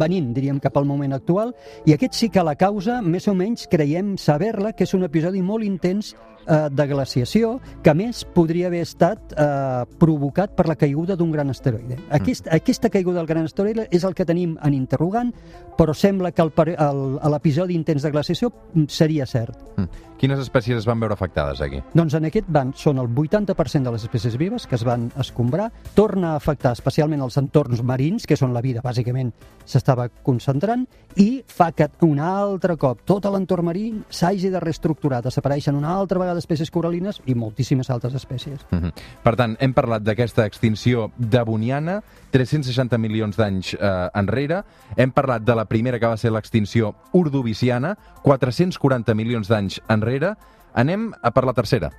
venint, 0.00 0.32
diríem, 0.34 0.58
cap 0.62 0.74
al 0.80 0.88
moment 0.88 1.14
actual, 1.14 1.52
i 1.86 1.94
aquest 1.94 2.18
sí 2.18 2.28
que 2.34 2.42
la 2.42 2.56
causa, 2.58 3.00
més 3.02 3.28
o 3.30 3.36
menys, 3.38 3.68
creiem 3.70 4.16
saber-la, 4.18 4.72
que 4.74 4.82
és 4.88 4.94
un 4.98 5.06
episodi 5.06 5.44
molt 5.46 5.66
intens 5.66 6.10
eh, 6.46 6.68
de 6.70 6.86
glaciació, 6.86 7.58
que 7.82 7.92
a 7.92 7.96
més 7.98 8.24
podria 8.24 8.68
haver 8.68 8.82
estat 8.84 9.34
eh, 9.34 9.84
provocat 10.00 10.54
per 10.56 10.68
la 10.70 10.78
caiguda 10.78 11.16
d'un 11.16 11.32
gran 11.32 11.50
asteroide. 11.50 11.98
Aquest, 12.10 12.48
Aquesta 12.52 12.90
caiguda 12.90 13.18
del 13.20 13.30
gran 13.30 13.44
asteroide 13.44 13.88
és 13.90 14.04
el 14.04 14.14
que 14.14 14.26
tenim 14.28 14.56
en 14.62 14.74
interrogant, 14.74 15.32
però 15.78 15.94
sembla 15.94 16.32
que 16.32 16.46
l'episodi 16.46 17.74
intens 17.74 18.04
de 18.04 18.12
glaciació 18.14 18.50
mm, 18.52 18.88
seria 18.88 19.26
cert. 19.26 19.58
Mm. 19.76 20.10
Quines 20.24 20.38
espècies 20.38 20.78
es 20.78 20.86
van 20.86 21.00
veure 21.02 21.12
afectades 21.12 21.60
aquí? 21.60 21.80
Doncs 21.92 22.14
en 22.16 22.28
aquest 22.28 22.46
banc 22.48 22.78
són 22.80 23.00
el 23.02 23.10
80% 23.10 23.84
de 23.84 23.92
les 23.92 24.04
espècies 24.06 24.38
vives 24.40 24.64
que 24.70 24.78
es 24.78 24.84
van 24.86 25.10
escombrar, 25.20 25.66
torna 25.92 26.30
a 26.32 26.38
afectar 26.38 26.72
especialment 26.72 27.20
els 27.20 27.36
entorns 27.36 27.82
marins, 27.82 28.24
que 28.24 28.38
són 28.38 28.54
la 28.54 28.62
vida, 28.64 28.80
bàsicament, 28.84 29.34
s'estava 29.66 30.06
concentrant, 30.24 30.86
i 31.20 31.42
fa 31.44 31.72
que 31.76 31.90
un 32.06 32.22
altre 32.22 32.78
cop 32.80 33.02
tot 33.04 33.26
l'entorn 33.28 33.68
marí 33.68 33.84
s'hagi 34.08 34.48
de 34.54 34.62
reestructurar, 34.62 35.20
desapareixen 35.26 35.76
una 35.76 35.92
altra 35.92 36.22
vegada 36.22 36.33
espècies 36.38 36.70
coralines 36.70 37.20
i 37.26 37.34
moltíssimes 37.34 37.90
altres 37.90 38.14
espècies. 38.14 38.64
Mhm. 38.70 38.92
Per 39.22 39.34
tant, 39.36 39.56
hem 39.60 39.74
parlat 39.74 40.02
d'aquesta 40.02 40.46
extinció 40.46 41.10
devoniana, 41.16 42.02
360 42.30 42.98
milions 42.98 43.36
d'anys 43.36 43.74
eh, 43.74 44.08
enrere. 44.14 44.62
Hem 44.96 45.12
parlat 45.12 45.42
de 45.42 45.54
la 45.54 45.64
primera, 45.66 45.98
que 45.98 46.06
va 46.06 46.16
ser 46.16 46.32
l'extinció 46.32 46.94
ordoviciana, 47.12 47.96
440 48.22 49.14
milions 49.14 49.48
d'anys 49.48 49.80
enrere. 49.88 50.34
Anem 50.74 51.12
a 51.22 51.30
per 51.30 51.44
la 51.44 51.52
tercera. 51.54 51.90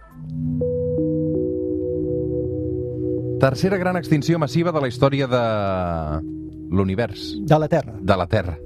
Tercera 3.40 3.78
gran 3.78 3.98
extinció 3.98 4.40
massiva 4.40 4.72
de 4.72 4.82
la 4.82 4.88
història 4.88 5.28
de 5.28 5.42
l'univers, 6.72 7.36
De 7.40 7.60
la 7.60 7.68
Terra, 7.68 7.94
de 8.00 8.18
la 8.18 8.28
Terra. 8.28 8.58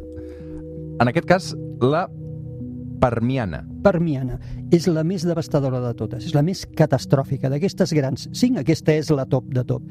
En 1.00 1.08
aquest 1.08 1.28
cas, 1.28 1.56
la 1.82 2.08
Permiana. 3.00 3.64
Permiana, 3.84 4.40
és 4.76 4.88
la 4.92 5.06
més 5.08 5.24
devastadora 5.28 5.80
de 5.84 5.94
totes, 5.98 6.26
és 6.28 6.36
la 6.36 6.44
més 6.46 6.66
catastròfica 6.78 7.50
d'aquestes 7.52 7.94
grans. 7.96 8.28
Cinc, 8.36 8.60
aquesta 8.60 8.96
és 8.96 9.12
la 9.16 9.26
top 9.30 9.48
de 9.56 9.64
top. 9.64 9.86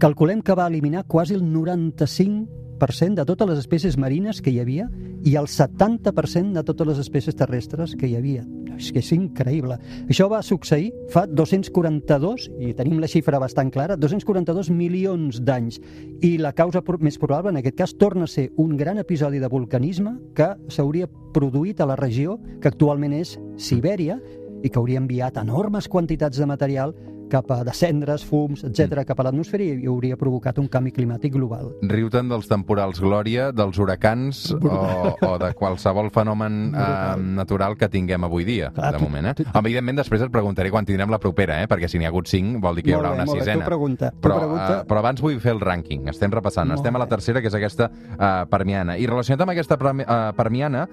Calculem 0.00 0.40
que 0.42 0.56
va 0.56 0.68
eliminar 0.70 1.04
quasi 1.06 1.36
el 1.36 1.44
95% 1.44 2.65
de 2.78 3.24
totes 3.24 3.48
les 3.48 3.58
espècies 3.58 3.96
marines 3.96 4.40
que 4.40 4.50
hi 4.50 4.60
havia 4.60 4.86
i 5.24 5.34
el 5.36 5.48
70% 5.48 6.52
de 6.52 6.62
totes 6.62 6.86
les 6.86 6.98
espècies 7.02 7.34
terrestres 7.34 7.96
que 7.96 8.06
hi 8.06 8.16
havia. 8.16 8.44
És 8.76 8.90
que 8.92 9.00
és 9.00 9.10
increïble. 9.16 9.78
Això 10.06 10.28
va 10.28 10.42
succeir 10.44 10.90
fa 11.12 11.24
242, 11.26 12.50
i 12.60 12.74
tenim 12.76 13.00
la 13.00 13.08
xifra 13.08 13.40
bastant 13.40 13.70
clara, 13.72 13.96
242 13.96 14.68
milions 14.70 15.40
d'anys. 15.40 15.80
I 16.20 16.36
la 16.38 16.52
causa 16.52 16.82
més 17.00 17.16
probable, 17.18 17.54
en 17.54 17.62
aquest 17.62 17.78
cas, 17.78 17.96
torna 17.96 18.24
a 18.24 18.30
ser 18.30 18.50
un 18.56 18.76
gran 18.76 18.98
episodi 18.98 19.40
de 19.40 19.48
vulcanisme 19.48 20.18
que 20.36 20.52
s'hauria 20.68 21.08
produït 21.32 21.80
a 21.80 21.88
la 21.88 21.96
regió 21.96 22.38
que 22.60 22.68
actualment 22.68 23.16
és 23.16 23.38
Sibèria 23.56 24.20
i 24.62 24.68
que 24.68 24.78
hauria 24.78 25.00
enviat 25.00 25.40
enormes 25.40 25.88
quantitats 25.88 26.38
de 26.38 26.46
material 26.46 26.94
cap 27.30 27.50
a 27.50 27.62
de 27.66 27.72
cendres, 27.74 28.24
fums, 28.24 28.62
etc 28.64 29.02
cap 29.06 29.20
a 29.20 29.26
l'atmosfera 29.26 29.64
i 29.64 29.86
hauria 29.86 30.16
provocat 30.16 30.58
un 30.58 30.68
canvi 30.68 30.92
climàtic 30.94 31.32
global. 31.34 31.72
Riu-te'n 31.82 32.28
dels 32.30 32.48
temporals 32.48 33.00
Glòria, 33.02 33.50
dels 33.52 33.78
huracans 33.78 34.52
o, 34.54 35.16
o 35.26 35.32
de 35.42 35.52
qualsevol 35.58 36.10
fenomen 36.14 36.72
eh, 36.74 37.16
natural 37.36 37.76
que 37.76 37.88
tinguem 37.92 38.24
avui 38.24 38.44
dia, 38.46 38.70
Clar, 38.74 38.92
de 38.96 39.02
moment. 39.02 39.30
Eh? 39.32 39.46
Evidentment, 39.54 39.98
després 39.98 40.22
et 40.22 40.30
preguntaré 40.32 40.70
quan 40.70 40.86
tindrem 40.86 41.10
la 41.12 41.18
propera, 41.22 41.60
eh? 41.62 41.68
perquè 41.70 41.88
si 41.90 41.98
n'hi 41.98 42.06
ha 42.06 42.12
hagut 42.12 42.28
cinc 42.30 42.60
vol 42.62 42.76
dir 42.78 42.84
que 42.86 42.90
hi 42.90 42.96
haurà 42.96 43.10
bé, 43.14 43.20
una 43.22 43.26
bé, 43.28 43.38
sisena. 43.40 43.64
tu 43.64 43.68
pregunta, 43.70 44.12
però, 44.22 44.38
pregunta. 44.38 44.80
eh, 44.80 44.84
però 44.88 45.02
abans 45.02 45.20
vull 45.24 45.40
fer 45.42 45.52
el 45.56 45.60
rànquing. 45.60 46.08
Estem 46.12 46.30
repassant. 46.32 46.68
Molt 46.68 46.80
Estem 46.80 46.96
a 46.96 47.02
la 47.02 47.06
bé. 47.06 47.14
tercera, 47.16 47.40
que 47.42 47.48
és 47.50 47.54
aquesta 47.58 47.90
eh, 47.90 48.46
permiana. 48.50 48.96
I 48.98 49.06
relacionat 49.06 49.42
amb 49.42 49.50
aquesta 49.54 49.76
premi- 49.80 50.06
eh, 50.06 50.32
permiana, 50.36 50.86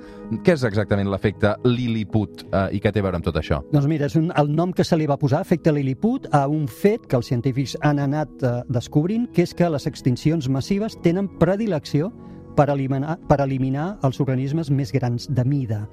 què 0.43 0.53
és 0.57 0.63
exactament 0.67 1.09
l'efecte 1.11 1.55
Lilliput 1.63 2.45
eh, 2.51 2.67
i 2.77 2.81
què 2.81 2.91
té 2.93 3.01
a 3.01 3.05
veure 3.05 3.19
amb 3.19 3.25
tot 3.25 3.37
això? 3.39 3.61
Doncs 3.71 3.87
mira, 3.89 4.07
és 4.09 4.15
un, 4.19 4.31
el 4.35 4.51
nom 4.55 4.71
que 4.73 4.83
se 4.87 4.97
li 4.99 5.07
va 5.09 5.17
posar, 5.21 5.41
efecte 5.43 5.71
Lilliput, 5.73 6.22
a 6.31 6.45
un 6.47 6.67
fet 6.67 7.07
que 7.07 7.17
els 7.19 7.27
científics 7.31 7.75
han 7.81 7.99
anat 7.99 8.43
eh, 8.43 8.53
descobrint, 8.69 9.27
que 9.33 9.43
és 9.43 9.53
que 9.53 9.69
les 9.69 9.87
extincions 9.89 10.49
massives 10.49 10.97
tenen 11.03 11.27
predilecció 11.39 12.11
per 12.55 12.69
eliminar, 12.69 13.17
per 13.27 13.41
eliminar 13.41 13.97
els 14.03 14.21
organismes 14.21 14.71
més 14.71 14.93
grans 14.93 15.27
de 15.29 15.45
mida 15.45 15.83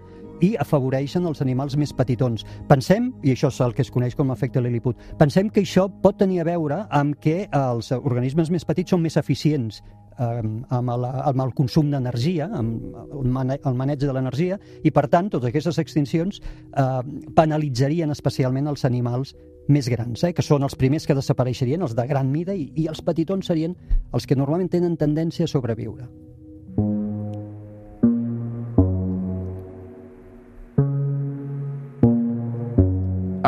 i 0.40 0.54
afavoreixen 0.56 1.26
els 1.28 1.42
animals 1.44 1.76
més 1.76 1.92
petitons. 1.92 2.46
Pensem, 2.68 3.10
i 3.22 3.34
això 3.34 3.50
és 3.52 3.60
el 3.60 3.75
que 3.76 3.84
es 3.84 3.90
coneix 3.92 4.16
com 4.16 4.32
l'efecte 4.32 4.62
Lilliput, 4.62 4.96
pensem 5.20 5.50
que 5.52 5.60
això 5.64 5.87
pot 6.02 6.16
tenir 6.20 6.40
a 6.40 6.46
veure 6.49 6.84
amb 6.96 7.18
que 7.20 7.42
els 7.52 7.92
organismes 7.92 8.50
més 8.50 8.64
petits 8.64 8.96
són 8.96 9.04
més 9.04 9.18
eficients 9.20 9.82
amb, 10.20 10.90
el, 10.94 11.06
amb 11.08 11.44
el 11.44 11.52
consum 11.56 11.90
d'energia, 11.92 12.48
amb 12.56 12.96
el 13.16 13.76
maneig 13.78 14.02
de 14.02 14.12
l'energia, 14.12 14.58
i 14.84 14.92
per 14.94 15.06
tant 15.12 15.30
totes 15.32 15.50
aquestes 15.50 15.80
extincions 15.82 16.40
eh, 16.40 16.88
penalitzarien 17.36 18.12
especialment 18.12 18.68
els 18.70 18.84
animals 18.88 19.34
més 19.70 19.88
grans, 19.88 20.24
eh, 20.24 20.34
que 20.36 20.44
són 20.44 20.66
els 20.66 20.76
primers 20.76 21.06
que 21.06 21.16
desapareixerien, 21.16 21.82
els 21.86 21.96
de 21.96 22.06
gran 22.10 22.30
mida, 22.32 22.56
i, 22.56 22.70
i 22.76 22.88
els 22.90 23.02
petitons 23.06 23.48
serien 23.52 23.76
els 24.12 24.26
que 24.26 24.36
normalment 24.36 24.70
tenen 24.72 24.98
tendència 25.00 25.48
a 25.48 25.52
sobreviure. 25.52 26.10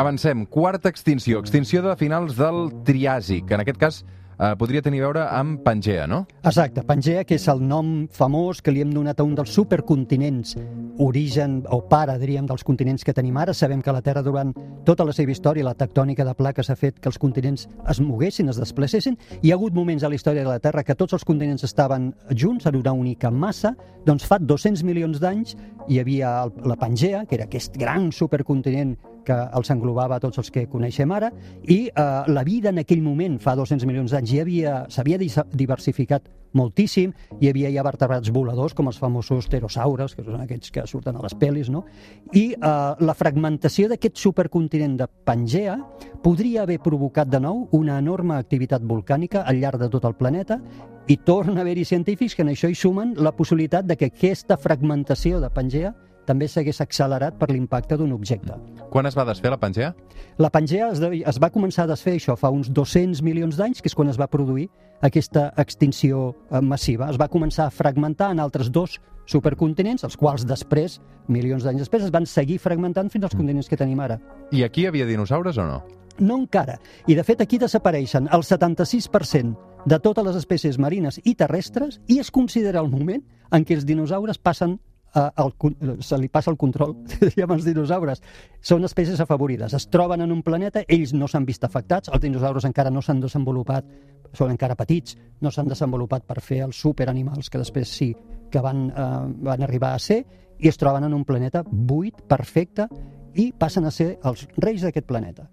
Avancem. 0.03 0.47
Quarta 0.49 0.89
extinció. 0.89 1.39
Extinció 1.39 1.83
de 1.85 1.93
finals 1.95 2.33
del 2.35 2.71
Triàsic. 2.83 3.51
En 3.53 3.61
aquest 3.61 3.77
cas, 3.79 3.99
eh, 4.39 4.53
podria 4.59 4.81
tenir 4.81 5.01
a 5.01 5.07
veure 5.07 5.25
amb 5.29 5.61
Pangea, 5.63 6.07
no? 6.07 6.23
Exacte, 6.43 6.83
Pangea, 6.87 7.23
que 7.27 7.37
és 7.39 7.47
el 7.51 7.61
nom 7.65 8.07
famós 8.11 8.61
que 8.61 8.73
li 8.73 8.83
hem 8.83 8.93
donat 8.93 9.19
a 9.19 9.25
un 9.27 9.35
dels 9.37 9.53
supercontinents, 9.53 10.55
origen 11.03 11.61
o 11.73 11.81
pare, 11.89 12.17
diríem, 12.21 12.47
dels 12.49 12.63
continents 12.63 13.03
que 13.03 13.15
tenim 13.15 13.37
ara. 13.37 13.53
Sabem 13.53 13.81
que 13.81 13.93
la 13.93 14.03
Terra, 14.05 14.23
durant 14.25 14.53
tota 14.85 15.05
la 15.05 15.13
seva 15.15 15.33
història, 15.33 15.65
la 15.65 15.77
tectònica 15.77 16.25
de 16.25 16.35
plaques 16.37 16.69
ha 16.69 16.77
fet 16.79 16.99
que 16.99 17.09
els 17.09 17.19
continents 17.19 17.67
es 17.89 18.01
moguessin, 18.01 18.49
es 18.49 18.59
desplacessin. 18.61 19.17
Hi 19.41 19.51
ha 19.51 19.57
hagut 19.57 19.73
moments 19.73 20.03
a 20.03 20.11
la 20.11 20.19
història 20.19 20.43
de 20.43 20.51
la 20.51 20.61
Terra 20.63 20.83
que 20.83 20.95
tots 20.95 21.13
els 21.13 21.25
continents 21.25 21.63
estaven 21.63 22.11
junts 22.29 22.67
en 22.69 22.77
una 22.77 22.93
única 22.93 23.31
massa. 23.31 23.75
Doncs 24.05 24.27
fa 24.27 24.37
200 24.39 24.83
milions 24.83 25.21
d'anys 25.23 25.55
hi 25.87 25.99
havia 25.99 26.35
la 26.63 26.75
Pangea, 26.79 27.25
que 27.25 27.35
era 27.35 27.47
aquest 27.49 27.75
gran 27.77 28.11
supercontinent 28.11 28.95
que 29.23 29.35
els 29.55 29.71
englobava 29.71 30.17
a 30.17 30.21
tots 30.23 30.39
els 30.41 30.51
que 30.51 30.65
coneixem 30.69 31.11
ara, 31.15 31.29
i 31.63 31.87
eh, 31.87 32.05
la 32.27 32.43
vida 32.43 32.73
en 32.73 32.81
aquell 32.83 33.01
moment, 33.03 33.39
fa 33.39 33.55
200 33.55 33.87
milions 33.87 34.11
d'anys, 34.11 34.22
ja 34.29 34.41
havia, 34.43 34.85
s'havia 34.89 35.19
diversificat 35.19 36.29
moltíssim, 36.53 37.11
hi 37.41 37.49
havia 37.49 37.71
ja 37.73 37.83
vertebrats 37.85 38.31
voladors, 38.33 38.75
com 38.77 38.87
els 38.89 38.99
famosos 39.01 39.47
pterosaures, 39.49 40.15
que 40.15 40.23
són 40.25 40.43
aquests 40.43 40.73
que 40.73 40.85
surten 40.89 41.17
a 41.17 41.23
les 41.25 41.35
pel·lis, 41.39 41.71
no? 41.73 41.83
I 42.31 42.45
eh, 42.53 42.71
la 43.01 43.17
fragmentació 43.17 43.89
d'aquest 43.91 44.21
supercontinent 44.21 44.95
de 45.01 45.09
Pangea 45.25 45.77
podria 46.23 46.63
haver 46.63 46.79
provocat 46.83 47.29
de 47.29 47.41
nou 47.43 47.67
una 47.75 47.97
enorme 47.99 48.37
activitat 48.37 48.85
volcànica 48.85 49.43
al 49.43 49.59
llarg 49.59 49.81
de 49.81 49.89
tot 49.91 50.05
el 50.07 50.15
planeta 50.15 50.59
i 51.07 51.17
torna 51.17 51.59
a 51.59 51.65
haver-hi 51.65 51.83
científics 51.83 52.35
que 52.35 52.45
en 52.45 52.53
això 52.53 52.69
hi 52.71 52.77
sumen 52.79 53.17
la 53.17 53.33
possibilitat 53.35 53.85
de 53.89 53.97
que 53.97 54.13
aquesta 54.13 54.57
fragmentació 54.57 55.41
de 55.43 55.49
Pangea 55.51 55.91
també 56.27 56.47
s'hagués 56.47 56.81
accelerat 56.83 57.37
per 57.39 57.49
l'impacte 57.51 57.97
d'un 57.99 58.13
objecte. 58.15 58.55
Quan 58.91 59.09
es 59.09 59.17
va 59.17 59.25
desfer 59.27 59.51
la 59.53 59.59
Pangea? 59.59 59.93
La 60.37 60.49
Pangea 60.49 60.91
es, 60.91 61.01
de, 61.03 61.23
es 61.25 61.39
va 61.41 61.51
començar 61.53 61.85
a 61.85 61.91
desfer 61.93 62.15
això 62.17 62.37
fa 62.39 62.51
uns 62.53 62.71
200 62.71 63.21
milions 63.25 63.57
d'anys, 63.59 63.81
que 63.81 63.91
és 63.91 63.97
quan 63.97 64.11
es 64.11 64.19
va 64.19 64.29
produir 64.31 64.69
aquesta 65.03 65.51
extinció 65.59 66.29
eh, 66.49 66.61
massiva. 66.61 67.09
Es 67.11 67.19
va 67.19 67.29
començar 67.31 67.67
a 67.67 67.73
fragmentar 67.73 68.31
en 68.31 68.39
altres 68.39 68.71
dos 68.71 68.99
supercontinents, 69.29 70.03
els 70.03 70.15
quals 70.19 70.45
després, 70.47 70.99
milions 71.31 71.63
d'anys 71.63 71.85
després, 71.85 72.07
es 72.07 72.13
van 72.13 72.27
seguir 72.27 72.59
fragmentant 72.59 73.11
fins 73.11 73.27
als 73.27 73.35
continents 73.35 73.69
que 73.71 73.79
tenim 73.79 73.99
ara. 74.03 74.19
I 74.51 74.63
aquí 74.63 74.83
hi 74.83 74.89
havia 74.91 75.07
dinosaures 75.07 75.59
o 75.59 75.67
no? 75.67 75.83
No 76.19 76.37
encara. 76.37 76.77
I, 77.07 77.15
de 77.17 77.23
fet, 77.25 77.41
aquí 77.41 77.57
desapareixen 77.57 78.27
el 78.31 78.43
76% 78.45 79.55
de 79.85 79.99
totes 79.99 80.25
les 80.25 80.37
espècies 80.39 80.77
marines 80.79 81.19
i 81.23 81.33
terrestres 81.35 81.99
i 82.07 82.19
es 82.21 82.31
considera 82.31 82.83
el 82.83 82.91
moment 82.91 83.23
en 83.51 83.65
què 83.65 83.75
els 83.75 83.87
dinosaures 83.87 84.39
passen 84.39 84.77
el, 85.13 85.53
se 86.01 86.17
li 86.17 86.29
passa 86.29 86.51
el 86.51 86.57
control 86.57 86.95
diguem, 87.21 87.53
als 87.53 87.67
dinosaures. 87.67 88.21
Són 88.61 88.85
espècies 88.87 89.21
afavorides. 89.23 89.75
Es 89.77 89.87
troben 89.93 90.25
en 90.25 90.33
un 90.33 90.41
planeta, 90.45 90.83
ells 90.87 91.13
no 91.13 91.29
s'han 91.29 91.45
vist 91.45 91.63
afectats, 91.63 92.11
els 92.13 92.23
dinosaures 92.23 92.65
encara 92.69 92.93
no 92.93 93.01
s'han 93.01 93.21
desenvolupat, 93.23 93.87
són 94.33 94.53
encara 94.53 94.77
petits, 94.79 95.17
no 95.41 95.51
s'han 95.53 95.69
desenvolupat 95.69 96.25
per 96.25 96.39
fer 96.41 96.63
els 96.67 96.79
superanimals 96.79 97.51
que 97.53 97.61
després 97.61 97.89
sí 97.89 98.13
que 98.51 98.61
van, 98.61 98.87
eh, 98.89 99.09
van 99.45 99.65
arribar 99.65 99.93
a 99.93 99.99
ser, 99.99 100.23
i 100.59 100.69
es 100.69 100.77
troben 100.77 101.03
en 101.03 101.13
un 101.13 101.25
planeta 101.25 101.63
buit, 101.65 102.23
perfecte, 102.29 102.87
i 103.33 103.51
passen 103.57 103.85
a 103.85 103.91
ser 103.91 104.15
els 104.23 104.47
reis 104.57 104.85
d'aquest 104.85 105.07
planeta. 105.09 105.49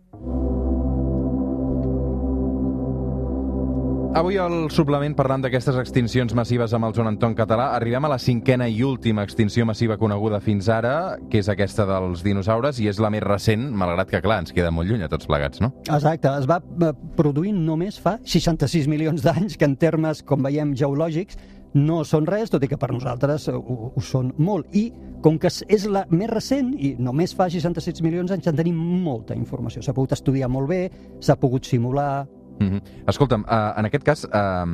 Avui 4.10 4.34
al 4.42 4.64
suplement, 4.74 5.12
parlant 5.14 5.44
d'aquestes 5.44 5.76
extincions 5.78 6.32
massives 6.34 6.72
amb 6.74 6.88
el 6.88 6.94
Joan 6.96 7.12
Anton 7.12 7.36
Català, 7.38 7.68
arribem 7.76 8.08
a 8.08 8.08
la 8.10 8.16
cinquena 8.18 8.66
i 8.66 8.80
última 8.82 9.22
extinció 9.22 9.62
massiva 9.68 9.94
coneguda 10.00 10.40
fins 10.42 10.66
ara, 10.66 11.14
que 11.30 11.38
és 11.38 11.46
aquesta 11.52 11.86
dels 11.86 12.24
dinosaures, 12.26 12.80
i 12.82 12.88
és 12.90 12.98
la 12.98 13.12
més 13.14 13.22
recent, 13.22 13.68
malgrat 13.70 14.10
que, 14.10 14.20
clar, 14.24 14.40
ens 14.42 14.50
queda 14.56 14.72
molt 14.74 14.90
lluny 14.90 15.06
a 15.06 15.08
tots 15.12 15.30
plegats, 15.30 15.62
no? 15.62 15.70
Exacte, 15.86 16.32
es 16.42 16.48
va 16.50 16.58
eh, 16.58 16.90
produir 17.14 17.52
només 17.54 18.00
fa 18.02 18.16
66 18.26 18.90
milions 18.90 19.22
d'anys, 19.22 19.54
que 19.54 19.68
en 19.70 19.78
termes, 19.78 20.24
com 20.26 20.42
veiem, 20.42 20.74
geològics, 20.74 21.38
no 21.78 22.02
són 22.02 22.26
res, 22.26 22.50
tot 22.50 22.66
i 22.66 22.72
que 22.72 22.80
per 22.82 22.90
nosaltres 22.90 23.46
ho, 23.54 23.62
ho 23.94 24.02
són 24.02 24.34
molt. 24.42 24.74
I 24.74 24.88
com 25.22 25.38
que 25.38 25.54
és 25.70 25.86
la 25.86 26.02
més 26.10 26.34
recent, 26.34 26.74
i 26.74 26.96
només 26.98 27.36
fa 27.38 27.46
66 27.46 28.02
milions 28.02 28.34
d'anys, 28.34 28.50
en 28.50 28.58
tenim 28.58 28.82
molta 29.06 29.38
informació. 29.38 29.86
S'ha 29.86 29.94
pogut 29.94 30.18
estudiar 30.18 30.50
molt 30.50 30.66
bé, 30.74 30.82
s'ha 31.22 31.38
pogut 31.38 31.70
simular... 31.70 32.26
Mm 32.60 32.68
-hmm. 32.68 32.80
Escolta'm, 33.08 33.42
uh, 33.42 33.78
en 33.78 33.84
aquest 33.86 34.04
cas, 34.04 34.24
uh, 34.24 34.66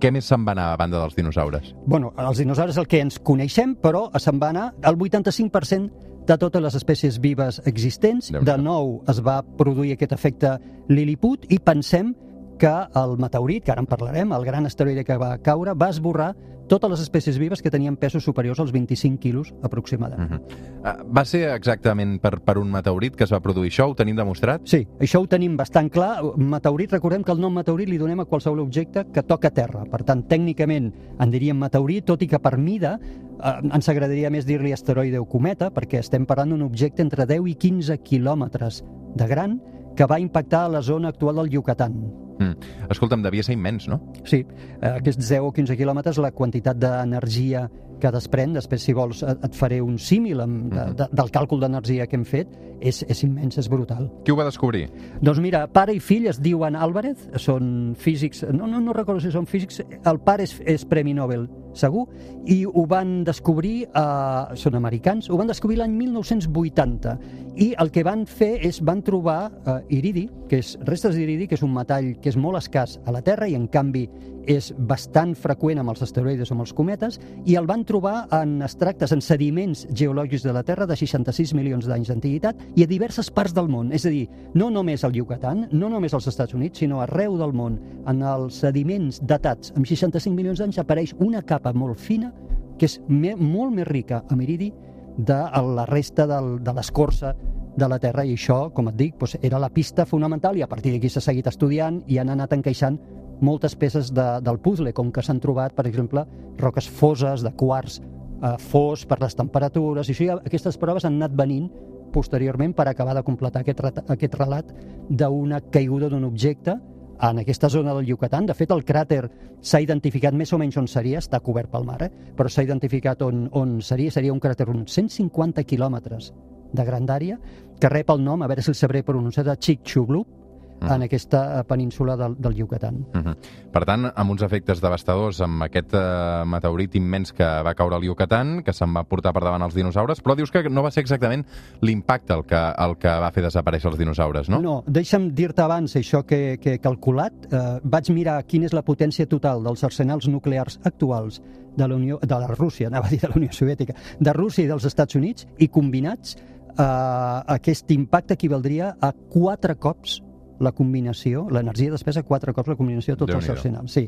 què 0.00 0.10
més 0.10 0.24
se'n 0.24 0.44
va 0.44 0.52
anar 0.52 0.72
a 0.72 0.76
banda 0.76 0.98
dels 0.98 1.14
dinosaures? 1.14 1.74
Bueno, 1.86 2.12
els 2.16 2.38
dinosaures 2.38 2.76
el 2.76 2.86
que 2.86 3.00
ens 3.00 3.18
coneixem, 3.18 3.76
però 3.76 4.08
se'n 4.18 4.40
va 4.40 4.48
anar 4.48 4.74
el 4.82 4.96
85% 4.96 5.90
de 6.26 6.38
totes 6.38 6.62
les 6.62 6.74
espècies 6.74 7.20
vives 7.20 7.60
existents. 7.64 8.30
De 8.30 8.56
nou 8.58 9.02
es 9.08 9.20
va 9.20 9.42
produir 9.42 9.92
aquest 9.92 10.12
efecte 10.12 10.58
Lilliput 10.88 11.46
i 11.48 11.58
pensem 11.58 12.14
que 12.60 12.70
el 13.00 13.16
meteorit, 13.18 13.64
que 13.64 13.72
ara 13.72 13.80
en 13.80 13.88
parlarem, 13.88 14.32
el 14.36 14.44
gran 14.44 14.68
asteroide 14.68 15.04
que 15.04 15.16
va 15.18 15.36
caure, 15.40 15.72
va 15.74 15.88
esborrar 15.88 16.34
totes 16.70 16.90
les 16.92 17.00
espècies 17.02 17.38
vives 17.40 17.62
que 17.64 17.70
tenien 17.72 17.96
pesos 17.98 18.22
superiors 18.22 18.60
als 18.62 18.70
25 18.70 19.18
quilos 19.18 19.48
aproximadament. 19.66 20.30
Mm 20.30 20.36
-hmm. 20.36 21.00
uh, 21.00 21.16
va 21.16 21.24
ser 21.24 21.50
exactament 21.54 22.20
per, 22.20 22.40
per 22.40 22.58
un 22.58 22.70
meteorit 22.70 23.16
que 23.16 23.24
es 23.24 23.32
va 23.32 23.40
produir 23.40 23.70
això? 23.70 23.90
Ho 23.90 23.94
tenim 23.94 24.16
demostrat? 24.16 24.60
Sí, 24.64 24.86
això 25.00 25.20
ho 25.20 25.26
tenim 25.26 25.56
bastant 25.56 25.90
clar. 25.90 26.22
Meteorit, 26.36 26.92
recordem 26.92 27.24
que 27.24 27.32
el 27.32 27.40
nom 27.40 27.54
meteorit 27.54 27.88
li 27.88 27.98
donem 27.98 28.20
a 28.20 28.24
qualsevol 28.24 28.60
objecte 28.60 29.06
que 29.12 29.22
toca 29.22 29.50
terra. 29.50 29.84
Per 29.84 30.04
tant, 30.04 30.28
tècnicament 30.28 30.92
en 31.18 31.30
diríem 31.30 31.58
meteorit, 31.58 32.04
tot 32.04 32.22
i 32.22 32.28
que 32.28 32.38
per 32.38 32.56
mida 32.56 33.00
eh, 33.02 33.74
ens 33.74 33.88
agradaria 33.88 34.30
més 34.30 34.46
dir-li 34.46 34.72
asteroide 34.72 35.18
o 35.18 35.24
cometa, 35.24 35.70
perquè 35.70 35.98
estem 35.98 36.26
parlant 36.26 36.50
d'un 36.50 36.62
objecte 36.62 37.02
entre 37.02 37.26
10 37.26 37.48
i 37.48 37.54
15 37.54 37.98
quilòmetres 37.98 38.84
de 39.16 39.26
gran 39.26 39.60
que 39.96 40.06
va 40.06 40.20
impactar 40.20 40.64
a 40.64 40.68
la 40.68 40.82
zona 40.82 41.08
actual 41.08 41.36
del 41.36 41.50
Yucatán. 41.50 42.29
Mm. 42.40 42.72
Escolta'm, 42.90 43.22
devia 43.22 43.44
ser 43.44 43.54
immens, 43.54 43.86
no? 43.90 44.00
Sí, 44.24 44.42
eh, 44.42 44.94
aquests 44.96 45.28
10 45.28 45.44
o 45.44 45.52
15 45.52 45.76
quilòmetres, 45.76 46.18
la 46.22 46.32
quantitat 46.32 46.80
d'energia 46.80 47.66
que 48.00 48.10
desprèn, 48.14 48.54
després 48.56 48.82
si 48.82 48.94
vols 48.96 49.20
et, 49.22 49.44
et 49.44 49.56
faré 49.56 49.80
un 49.84 49.98
símil 50.00 50.40
amb, 50.40 50.72
de, 50.72 50.86
de, 50.96 51.08
del 51.20 51.30
càlcul 51.34 51.60
d'energia 51.60 52.08
que 52.08 52.16
hem 52.16 52.24
fet, 52.24 52.54
és, 52.80 53.02
és 53.12 53.22
immens, 53.26 53.60
és 53.60 53.68
brutal. 53.68 54.08
Qui 54.24 54.32
ho 54.32 54.38
va 54.38 54.48
descobrir? 54.48 54.86
Doncs 55.20 55.42
mira, 55.44 55.66
pare 55.68 55.92
i 55.92 56.00
fill 56.00 56.30
es 56.32 56.40
diuen 56.40 56.78
Álvarez, 56.80 57.28
són 57.36 57.92
físics, 58.00 58.46
no, 58.56 58.66
no, 58.70 58.80
no 58.80 58.96
recordo 58.96 59.20
si 59.20 59.32
són 59.34 59.44
físics, 59.50 59.82
el 60.00 60.22
pare 60.24 60.48
és, 60.48 60.56
és 60.64 60.86
Premi 60.88 61.12
Nobel, 61.16 61.44
segur, 61.76 62.06
i 62.46 62.64
ho 62.64 62.84
van 62.88 63.22
descobrir, 63.24 63.84
eh, 63.84 64.56
són 64.56 64.74
americans, 64.78 65.30
ho 65.30 65.36
van 65.36 65.50
descobrir 65.50 65.78
l'any 65.78 65.94
1980, 65.96 67.18
i 67.56 67.74
el 67.78 67.90
que 67.90 68.04
van 68.06 68.26
fer 68.26 68.52
és, 68.66 68.80
van 68.84 69.02
trobar 69.02 69.50
eh, 69.50 69.78
iridi, 70.00 70.28
que 70.48 70.60
és 70.62 70.76
restes 70.86 71.14
d'iridi, 71.16 71.46
que 71.46 71.58
és 71.58 71.62
un 71.66 71.74
metall 71.74 72.14
que 72.20 72.30
és 72.30 72.36
molt 72.36 72.60
escàs 72.60 72.98
a 73.04 73.14
la 73.14 73.22
Terra 73.22 73.48
i 73.48 73.56
en 73.58 73.68
canvi 73.68 74.08
és 74.50 74.70
bastant 74.90 75.36
freqüent 75.38 75.78
amb 75.80 75.92
els 75.92 76.02
asteroides 76.02 76.50
o 76.50 76.56
amb 76.56 76.64
els 76.64 76.74
cometes, 76.74 77.18
i 77.46 77.56
el 77.58 77.68
van 77.70 77.84
trobar 77.86 78.24
en 78.34 78.58
extractes, 78.66 79.12
en 79.14 79.22
sediments 79.22 79.86
geològics 79.94 80.44
de 80.46 80.54
la 80.56 80.64
Terra 80.66 80.88
de 80.90 80.96
66 80.98 81.54
milions 81.54 81.86
d'anys 81.86 82.10
d'antiguitat 82.10 82.64
i 82.76 82.84
a 82.84 82.90
diverses 82.90 83.30
parts 83.30 83.54
del 83.54 83.70
món. 83.70 83.92
És 83.94 84.06
a 84.06 84.12
dir, 84.12 84.26
no 84.54 84.70
només 84.74 85.04
al 85.06 85.14
Yucatán, 85.14 85.68
no 85.70 85.90
només 85.92 86.14
als 86.14 86.26
Estats 86.30 86.56
Units, 86.58 86.82
sinó 86.82 87.00
arreu 87.04 87.38
del 87.38 87.54
món. 87.54 87.78
En 88.10 88.24
els 88.26 88.58
sediments 88.64 89.20
datats 89.22 89.74
amb 89.76 89.86
65 89.86 90.34
milions 90.34 90.60
d'anys 90.60 90.80
apareix 90.82 91.14
una 91.18 91.42
capa 91.46 91.72
molt 91.72 92.00
fina 92.00 92.32
que 92.80 92.88
és 92.88 92.96
me, 93.08 93.34
molt 93.36 93.74
més 93.76 93.86
rica 93.86 94.24
amb 94.32 94.42
iridi 94.42 94.70
de 95.18 95.40
la 95.76 95.84
resta 95.86 96.26
del, 96.26 96.56
de 96.64 96.72
l'escorça 96.72 97.34
de 97.76 97.88
la 97.88 97.98
Terra 98.02 98.24
i 98.26 98.34
això, 98.34 98.70
com 98.74 98.88
et 98.90 98.96
dic, 98.98 99.16
doncs 99.20 99.36
era 99.42 99.60
la 99.62 99.70
pista 99.70 100.06
fonamental 100.08 100.56
i 100.58 100.64
a 100.64 100.68
partir 100.68 100.94
d'aquí 100.94 101.10
s'ha 101.12 101.22
seguit 101.22 101.46
estudiant 101.46 102.00
i 102.08 102.18
han 102.18 102.32
anat 102.32 102.56
encaixant 102.56 102.98
moltes 103.40 103.76
peces 103.76 104.12
de, 104.14 104.26
del 104.44 104.58
puzzle, 104.60 104.92
com 104.92 105.10
que 105.12 105.22
s'han 105.22 105.40
trobat, 105.40 105.74
per 105.74 105.86
exemple, 105.88 106.24
roques 106.58 106.88
foses 106.88 107.42
de 107.44 107.52
quars 107.56 108.00
eh, 108.00 108.54
fos 108.58 109.06
per 109.06 109.20
les 109.22 109.36
temperatures, 109.36 110.08
i 110.08 110.14
això, 110.14 110.26
ja- 110.32 110.40
aquestes 110.44 110.78
proves 110.80 111.04
han 111.04 111.16
anat 111.20 111.36
venint 111.36 111.70
posteriorment 112.12 112.72
per 112.74 112.88
acabar 112.88 113.14
de 113.14 113.22
completar 113.22 113.62
aquest, 113.62 113.80
aquest 114.10 114.34
relat 114.34 114.72
d'una 115.08 115.60
caiguda 115.70 116.08
d'un 116.10 116.24
objecte 116.26 116.74
en 117.22 117.38
aquesta 117.38 117.68
zona 117.68 117.92
del 117.94 118.06
Yucatán. 118.08 118.46
De 118.48 118.54
fet, 118.56 118.70
el 118.72 118.82
cràter 118.84 119.28
s'ha 119.60 119.80
identificat 119.84 120.34
més 120.34 120.52
o 120.52 120.58
menys 120.58 120.78
on 120.80 120.88
seria, 120.88 121.20
està 121.20 121.38
cobert 121.44 121.70
pel 121.70 121.84
mar, 121.84 122.00
eh? 122.02 122.10
però 122.36 122.48
s'ha 122.48 122.64
identificat 122.64 123.22
on, 123.22 123.44
on 123.52 123.78
seria. 123.84 124.10
Seria 124.10 124.32
un 124.32 124.40
cràter 124.40 124.66
uns 124.72 124.90
150 124.96 125.62
quilòmetres 125.68 126.32
de 126.72 126.84
grandària, 126.86 127.36
que 127.80 127.88
rep 127.92 128.10
el 128.10 128.24
nom, 128.24 128.42
a 128.42 128.48
veure 128.48 128.62
si 128.64 128.70
el 128.72 128.78
sabré 128.78 129.02
pronunciar, 129.04 129.44
de 129.46 129.56
Chicxulub, 129.58 130.39
Mm. 130.80 130.92
en 130.92 131.02
aquesta 131.02 131.60
eh, 131.60 131.64
península 131.64 132.16
del, 132.16 132.36
del 132.38 132.54
Yucatán. 132.54 133.06
Uh 133.14 133.20
-huh. 133.20 133.36
Per 133.70 133.84
tant, 133.84 134.10
amb 134.14 134.30
uns 134.30 134.42
efectes 134.42 134.80
devastadors, 134.80 135.40
amb 135.40 135.62
aquest 135.62 135.94
uh, 135.94 136.44
meteorit 136.46 136.94
immens 136.94 137.32
que 137.32 137.44
va 137.44 137.74
caure 137.74 137.96
al 137.96 138.02
Yucatán, 138.02 138.62
que 138.62 138.72
se'n 138.72 138.92
va 138.94 139.04
portar 139.04 139.32
per 139.32 139.42
davant 139.42 139.62
els 139.62 139.74
dinosaures, 139.74 140.22
però 140.22 140.34
dius 140.34 140.50
que 140.50 140.68
no 140.68 140.82
va 140.82 140.90
ser 140.90 141.02
exactament 141.02 141.44
l'impacte 141.80 142.34
el 142.34 142.44
que, 142.44 142.56
el 142.56 142.96
que 142.96 143.08
va 143.08 143.30
fer 143.30 143.42
desaparèixer 143.42 143.90
els 143.90 143.98
dinosaures, 143.98 144.48
no? 144.48 144.60
No, 144.60 144.84
deixa'm 144.86 145.30
dir-te 145.34 145.62
abans 145.62 145.96
això 145.96 146.24
que, 146.24 146.58
que 146.60 146.74
he 146.74 146.78
calculat. 146.78 147.32
Eh, 147.52 147.80
vaig 147.82 148.10
mirar 148.10 148.42
quina 148.46 148.66
és 148.66 148.72
la 148.72 148.82
potència 148.82 149.26
total 149.26 149.62
dels 149.62 149.84
arsenals 149.84 150.28
nuclears 150.28 150.80
actuals 150.84 151.42
de 151.76 151.86
la, 151.86 151.94
Unió, 151.94 152.18
de 152.22 152.38
la 152.38 152.48
Rússia, 152.48 152.88
anava 152.88 153.06
a 153.06 153.10
dir 153.10 153.20
de 153.20 153.28
la 153.28 153.34
Unió 153.36 153.52
Soviètica, 153.52 153.94
de 154.18 154.32
Rússia 154.32 154.64
i 154.64 154.68
dels 154.68 154.84
Estats 154.84 155.14
Units, 155.14 155.46
i 155.58 155.68
combinats 155.68 156.36
eh, 156.36 157.42
aquest 157.46 157.90
impacte 157.90 158.34
equivaldria 158.34 158.96
a 159.00 159.12
quatre 159.12 159.76
cops 159.76 160.22
la 160.60 160.72
combinació, 160.76 161.46
l'energia 161.50 161.92
despesa 161.92 162.22
quatre 162.26 162.52
cops 162.56 162.68
la 162.68 162.76
combinació 162.76 163.16
de 163.16 163.24
tots 163.24 163.36
els 163.38 163.48
arsenals. 163.56 163.96
Sí. 163.96 164.06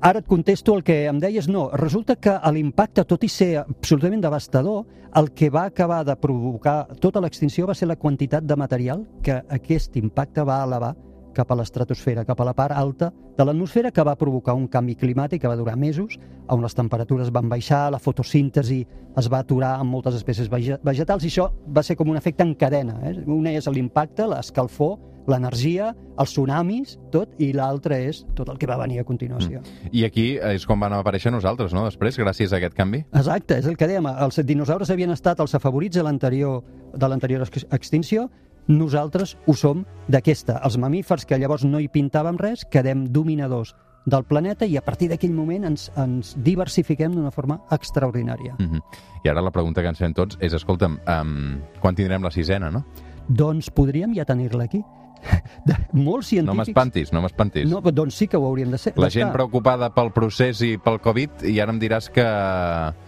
Ara 0.00 0.20
et 0.20 0.28
contesto 0.28 0.74
el 0.74 0.82
que 0.86 1.04
em 1.06 1.20
deies, 1.22 1.48
no, 1.48 1.68
resulta 1.78 2.16
que 2.16 2.34
l'impacte, 2.52 3.06
tot 3.08 3.24
i 3.24 3.30
ser 3.30 3.52
absolutament 3.62 4.22
devastador, 4.24 4.84
el 5.14 5.30
que 5.30 5.50
va 5.50 5.64
acabar 5.70 6.02
de 6.04 6.16
provocar 6.18 6.88
tota 7.00 7.22
l'extinció 7.22 7.68
va 7.70 7.76
ser 7.78 7.88
la 7.88 7.96
quantitat 7.96 8.44
de 8.44 8.56
material 8.58 9.06
que 9.22 9.38
aquest 9.56 9.96
impacte 10.00 10.42
va 10.42 10.62
elevar 10.66 10.94
cap 11.34 11.50
a 11.52 11.56
l'estratosfera, 11.58 12.24
cap 12.24 12.40
a 12.40 12.44
la 12.48 12.54
part 12.56 12.72
alta 12.78 13.10
de 13.36 13.44
l'atmosfera, 13.44 13.90
que 13.92 14.02
va 14.06 14.14
provocar 14.16 14.54
un 14.54 14.68
canvi 14.68 14.94
climàtic 14.96 15.42
que 15.42 15.48
va 15.50 15.56
durar 15.58 15.76
mesos, 15.76 16.16
on 16.48 16.62
les 16.62 16.74
temperatures 16.74 17.30
van 17.34 17.48
baixar, 17.50 17.90
la 17.92 17.98
fotosíntesi 17.98 18.84
es 19.16 19.28
va 19.30 19.40
aturar 19.44 19.80
en 19.80 19.86
moltes 19.90 20.14
espècies 20.14 20.48
vege- 20.50 20.78
vegetals, 20.82 21.24
i 21.24 21.28
això 21.32 21.50
va 21.68 21.82
ser 21.82 21.96
com 21.96 22.08
un 22.10 22.16
efecte 22.16 22.42
en 22.42 22.54
cadena. 22.54 23.00
Eh? 23.10 23.18
Una 23.26 23.52
és 23.52 23.66
l'impacte, 23.68 24.26
l'escalfor, 24.26 24.98
l'energia, 25.26 25.94
els 26.20 26.30
tsunamis, 26.34 26.98
tot, 27.10 27.30
i 27.40 27.52
l'altre 27.56 27.96
és 28.10 28.24
tot 28.36 28.48
el 28.52 28.58
que 28.60 28.66
va 28.68 28.76
venir 28.76 28.98
a 29.00 29.04
continuació. 29.08 29.62
Mm. 29.62 29.88
I 29.96 30.04
aquí 30.04 30.26
és 30.36 30.66
com 30.68 30.78
van 30.84 30.92
aparèixer 30.92 31.32
nosaltres, 31.32 31.72
no?, 31.72 31.86
després, 31.88 32.18
gràcies 32.20 32.52
a 32.52 32.58
aquest 32.60 32.74
canvi. 32.76 33.04
Exacte, 33.12 33.56
és 33.62 33.66
el 33.70 33.78
que 33.80 33.88
dèiem. 33.88 34.04
Els 34.26 34.40
dinosaures 34.44 34.90
havien 34.92 35.10
estat 35.16 35.40
els 35.40 35.54
afavorits 35.56 35.96
de 35.96 36.02
l'anterior 36.04 36.62
de 36.94 37.08
l'anterior 37.08 37.42
ex- 37.42 37.64
extinció, 37.72 38.28
nosaltres 38.68 39.36
ho 39.46 39.54
som 39.54 39.84
d'aquesta. 40.08 40.60
Els 40.64 40.78
mamífers, 40.78 41.26
que 41.26 41.38
llavors 41.38 41.64
no 41.64 41.80
hi 41.80 41.88
pintàvem 41.88 42.38
res, 42.40 42.64
quedem 42.70 43.06
dominadors 43.12 43.74
del 44.04 44.24
planeta 44.24 44.66
i 44.68 44.76
a 44.76 44.82
partir 44.84 45.08
d'aquell 45.08 45.32
moment 45.32 45.64
ens, 45.70 45.88
ens 45.96 46.34
diversifiquem 46.44 47.14
d'una 47.14 47.32
forma 47.32 47.60
extraordinària. 47.72 48.54
Uh 48.58 48.66
-huh. 48.66 48.82
I 49.24 49.28
ara 49.28 49.42
la 49.42 49.50
pregunta 49.50 49.80
que 49.80 49.88
ens 49.88 49.98
fem 49.98 50.12
tots 50.12 50.36
és, 50.40 50.52
escolta'm, 50.52 50.98
um, 51.08 51.60
quan 51.80 51.94
tindrem 51.94 52.22
la 52.22 52.30
sisena, 52.30 52.70
no? 52.70 52.84
Doncs 53.28 53.70
podríem 53.70 54.14
ja 54.14 54.24
tenir-la 54.24 54.64
aquí. 54.64 54.84
De, 55.64 55.74
molts 55.92 56.26
No 56.26 56.28
científics... 56.28 56.56
m'espantis, 56.56 57.12
no 57.12 57.22
m'espantis. 57.22 57.70
No, 57.70 57.80
doncs 57.80 58.14
sí 58.14 58.28
que 58.28 58.36
ho 58.36 58.44
hauríem 58.44 58.70
de 58.70 58.78
ser. 58.78 58.92
La 58.96 59.10
gent 59.10 59.32
preocupada 59.32 59.90
pel 59.94 60.12
procés 60.12 60.60
i 60.60 60.76
pel 60.76 61.00
Covid, 61.00 61.30
i 61.48 61.60
ara 61.60 61.72
em 61.72 61.80
diràs 61.80 62.10
que... 62.10 62.26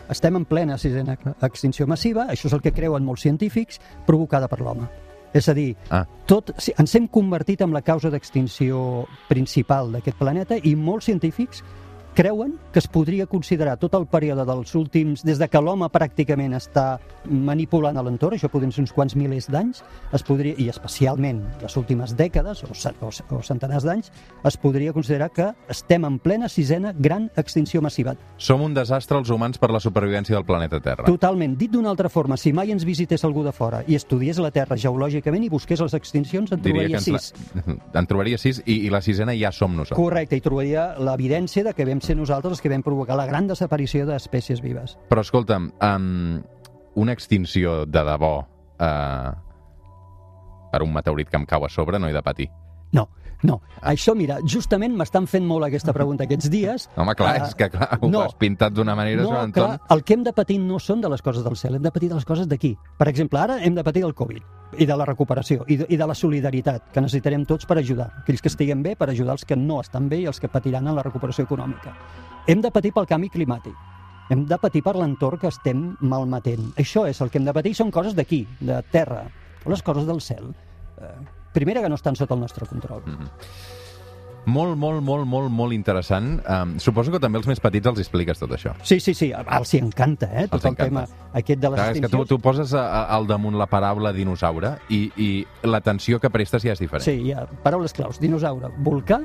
Estem 0.08 0.36
en 0.36 0.44
plena 0.44 0.78
sisena 0.78 1.18
extinció 1.42 1.86
massiva, 1.86 2.26
això 2.32 2.46
és 2.46 2.52
el 2.52 2.62
que 2.62 2.72
creuen 2.72 3.04
molts 3.04 3.22
científics, 3.22 3.80
provocada 4.06 4.48
per 4.48 4.60
l'home. 4.60 4.88
És 5.32 5.48
a 5.48 5.54
dir, 5.54 5.76
Ah. 5.90 6.06
tot, 6.26 6.50
ens 6.78 6.94
hem 6.94 7.08
convertit 7.08 7.60
en 7.60 7.72
la 7.72 7.82
causa 7.82 8.10
d'extinció 8.10 9.06
principal 9.28 9.92
d'aquest 9.92 10.16
planeta 10.18 10.56
i 10.62 10.74
molts 10.76 11.06
científics 11.06 11.62
creuen 12.16 12.56
que 12.72 12.80
es 12.80 12.88
podria 12.88 13.26
considerar 13.28 13.76
tot 13.76 13.94
el 13.94 14.06
període 14.08 14.46
dels 14.48 14.72
últims, 14.74 15.22
des 15.26 15.38
de 15.38 15.48
que 15.52 15.60
l'home 15.60 15.86
pràcticament 15.92 16.56
està 16.56 16.96
manipulant 17.28 17.98
l'entorn, 18.00 18.38
això 18.38 18.48
podrien 18.48 18.72
ser 18.72 18.82
uns 18.86 18.94
quants 18.96 19.14
milers 19.18 19.50
d'anys, 19.52 19.82
es 20.16 20.24
podria, 20.24 20.56
i 20.56 20.70
especialment 20.72 21.42
les 21.60 21.76
últimes 21.76 22.14
dècades 22.16 22.64
o, 22.64 22.70
o, 22.72 23.10
o 23.36 23.42
centenars 23.44 23.84
d'anys, 23.84 24.08
es 24.48 24.56
podria 24.56 24.94
considerar 24.96 25.28
que 25.36 25.50
estem 25.72 26.06
en 26.08 26.16
plena 26.18 26.48
sisena 26.48 26.94
gran 26.96 27.28
extinció 27.36 27.82
massiva. 27.84 28.16
Som 28.40 28.64
un 28.64 28.74
desastre 28.74 29.20
els 29.20 29.30
humans 29.30 29.60
per 29.60 29.70
la 29.74 29.82
supervivència 29.84 30.38
del 30.38 30.48
planeta 30.48 30.80
Terra. 30.80 31.04
Totalment. 31.04 31.58
Dit 31.60 31.74
d'una 31.76 31.92
altra 31.92 32.08
forma, 32.08 32.40
si 32.40 32.54
mai 32.56 32.72
ens 32.72 32.88
visités 32.88 33.24
algú 33.28 33.44
de 33.44 33.52
fora 33.52 33.82
i 33.86 33.98
estudiés 33.98 34.40
la 34.40 34.52
Terra 34.56 34.80
geològicament 34.80 35.44
i 35.44 35.52
busqués 35.52 35.84
les 35.84 35.96
extincions, 36.00 36.52
en 36.56 36.64
Diria 36.64 36.88
trobaria 36.88 37.04
sis. 37.04 37.32
la... 37.52 37.76
en 38.00 38.08
trobaria 38.08 38.40
sis 38.40 38.62
i, 38.64 38.86
i 38.86 38.92
la 38.94 39.02
sisena 39.04 39.36
ja 39.36 39.52
som 39.52 39.76
nosaltres. 39.76 40.00
Correcte, 40.00 40.40
i 40.40 40.44
trobaria 40.44 40.88
l'evidència 40.96 41.66
de 41.66 41.76
que 41.76 41.84
vam 41.84 42.00
ser 42.06 42.16
nosaltres 42.18 42.56
els 42.56 42.62
que 42.62 42.70
vam 42.70 42.84
provocar 42.86 43.16
la 43.18 43.26
gran 43.26 43.48
desaparició 43.50 44.06
d'espècies 44.06 44.62
vives. 44.62 44.96
Però 45.10 45.24
escolta'm, 45.24 45.72
um, 45.82 46.38
una 47.02 47.16
extinció 47.16 47.82
de 47.86 48.04
debò 48.06 48.36
uh, 48.42 49.32
per 50.70 50.82
un 50.84 50.94
meteorit 50.94 51.30
que 51.32 51.40
em 51.40 51.48
cau 51.48 51.66
a 51.66 51.72
sobre 51.72 51.98
no 51.98 52.08
he 52.08 52.14
de 52.14 52.22
patir. 52.22 52.48
No, 52.92 53.08
no. 53.42 53.60
Això, 53.82 54.14
mira, 54.16 54.38
justament 54.46 54.94
m'estan 54.96 55.26
fent 55.26 55.44
molt 55.46 55.66
aquesta 55.66 55.92
pregunta 55.92 56.24
aquests 56.24 56.48
dies. 56.50 56.88
Home, 56.96 57.14
clar, 57.14 57.34
Ah, 57.40 57.46
és 57.48 57.54
que 57.54 57.68
clar, 57.70 57.98
ho 58.00 58.08
no. 58.08 58.22
has 58.22 58.34
pintat 58.34 58.72
d'una 58.72 58.94
manera, 58.96 59.22
No, 59.22 59.30
Joan 59.30 59.52
clar, 59.52 59.70
Anton. 59.76 59.96
el 59.96 60.04
que 60.04 60.14
hem 60.14 60.22
de 60.24 60.32
patir 60.32 60.58
no 60.60 60.78
són 60.78 61.00
de 61.00 61.08
les 61.12 61.22
coses 61.22 61.44
del 61.44 61.56
cel, 61.56 61.74
hem 61.76 61.82
de 61.82 61.90
patir 61.92 62.08
de 62.08 62.14
les 62.16 62.24
coses 62.24 62.48
d'aquí. 62.48 62.76
Per 62.98 63.08
exemple, 63.08 63.38
ara 63.38 63.58
hem 63.62 63.74
de 63.74 63.84
patir 63.84 64.02
del 64.02 64.14
Covid 64.14 64.42
i 64.78 64.86
de 64.86 64.96
la 64.96 65.04
recuperació 65.06 65.64
i 65.68 65.76
de, 65.76 65.86
i 65.88 65.96
de 65.96 66.06
la 66.06 66.14
solidaritat 66.14 66.88
que 66.92 67.00
necessitarem 67.00 67.44
tots 67.46 67.66
per 67.66 67.78
ajudar. 67.78 68.08
Aquells 68.22 68.42
que 68.42 68.48
estiguen 68.48 68.82
bé 68.82 68.96
per 68.96 69.10
ajudar 69.10 69.36
els 69.36 69.44
que 69.44 69.56
no 69.56 69.80
estan 69.80 70.08
bé 70.08 70.22
i 70.24 70.26
els 70.26 70.40
que 70.40 70.48
patiran 70.48 70.88
en 70.88 70.96
la 70.96 71.04
recuperació 71.06 71.44
econòmica. 71.44 71.92
Hem 72.46 72.60
de 72.62 72.70
patir 72.70 72.92
pel 72.96 73.06
canvi 73.06 73.28
climàtic. 73.30 73.74
Hem 74.30 74.42
de 74.46 74.56
patir 74.58 74.82
per 74.82 74.96
l'entorn 74.98 75.38
que 75.38 75.46
estem 75.52 75.92
malmetent. 76.00 76.72
Això 76.82 77.04
és 77.06 77.20
el 77.22 77.30
que 77.30 77.38
hem 77.38 77.44
de 77.46 77.52
patir, 77.54 77.74
són 77.78 77.92
coses 77.94 78.16
d'aquí, 78.16 78.40
de 78.58 78.80
terra. 78.90 79.22
Les 79.66 79.82
coses 79.86 80.06
del 80.06 80.20
cel, 80.20 80.50
eh, 80.98 81.14
primera 81.56 81.82
que 81.82 81.88
no 81.92 81.96
estan 81.98 82.16
sota 82.20 82.36
el 82.36 82.44
nostre 82.44 82.68
control. 82.68 83.02
Mm. 83.08 83.32
Molt, 84.46 84.76
molt, 84.78 85.00
molt, 85.02 85.26
molt, 85.26 85.50
molt 85.50 85.74
interessant. 85.74 86.36
Um, 86.46 86.76
suposo 86.78 87.10
que 87.10 87.18
també 87.18 87.40
els 87.40 87.48
més 87.50 87.58
petits 87.58 87.88
els 87.90 87.98
expliques 87.98 88.38
tot 88.38 88.52
això. 88.54 88.76
Sí, 88.86 89.00
sí, 89.02 89.10
sí, 89.18 89.32
els 89.34 89.72
hi 89.74 89.80
encanta, 89.82 90.28
eh? 90.30 90.44
Tot 90.46 90.60
Els 90.60 90.68
el 90.70 90.76
tema 90.78 91.02
encanta. 91.02 91.30
aquest 91.40 91.64
de 91.64 91.70
les 91.72 91.80
Clar, 91.80 91.88
és 91.88 91.96
que 91.96 92.02
tu, 92.04 92.20
extincions. 92.20 92.28
tu 92.30 92.38
poses 92.44 92.74
a, 92.78 92.84
a, 92.86 93.00
al 93.16 93.26
damunt 93.26 93.58
la 93.58 93.66
paraula 93.66 94.12
dinosaure 94.14 94.76
i, 94.94 95.00
i 95.18 95.30
l'atenció 95.66 96.20
que 96.22 96.30
prestes 96.30 96.62
ja 96.62 96.76
és 96.76 96.84
diferent. 96.84 97.02
Sí, 97.08 97.16
hi 97.26 97.34
ha 97.34 97.42
paraules 97.64 97.96
claus. 97.96 98.20
Dinosaure, 98.22 98.70
volcà, 98.86 99.18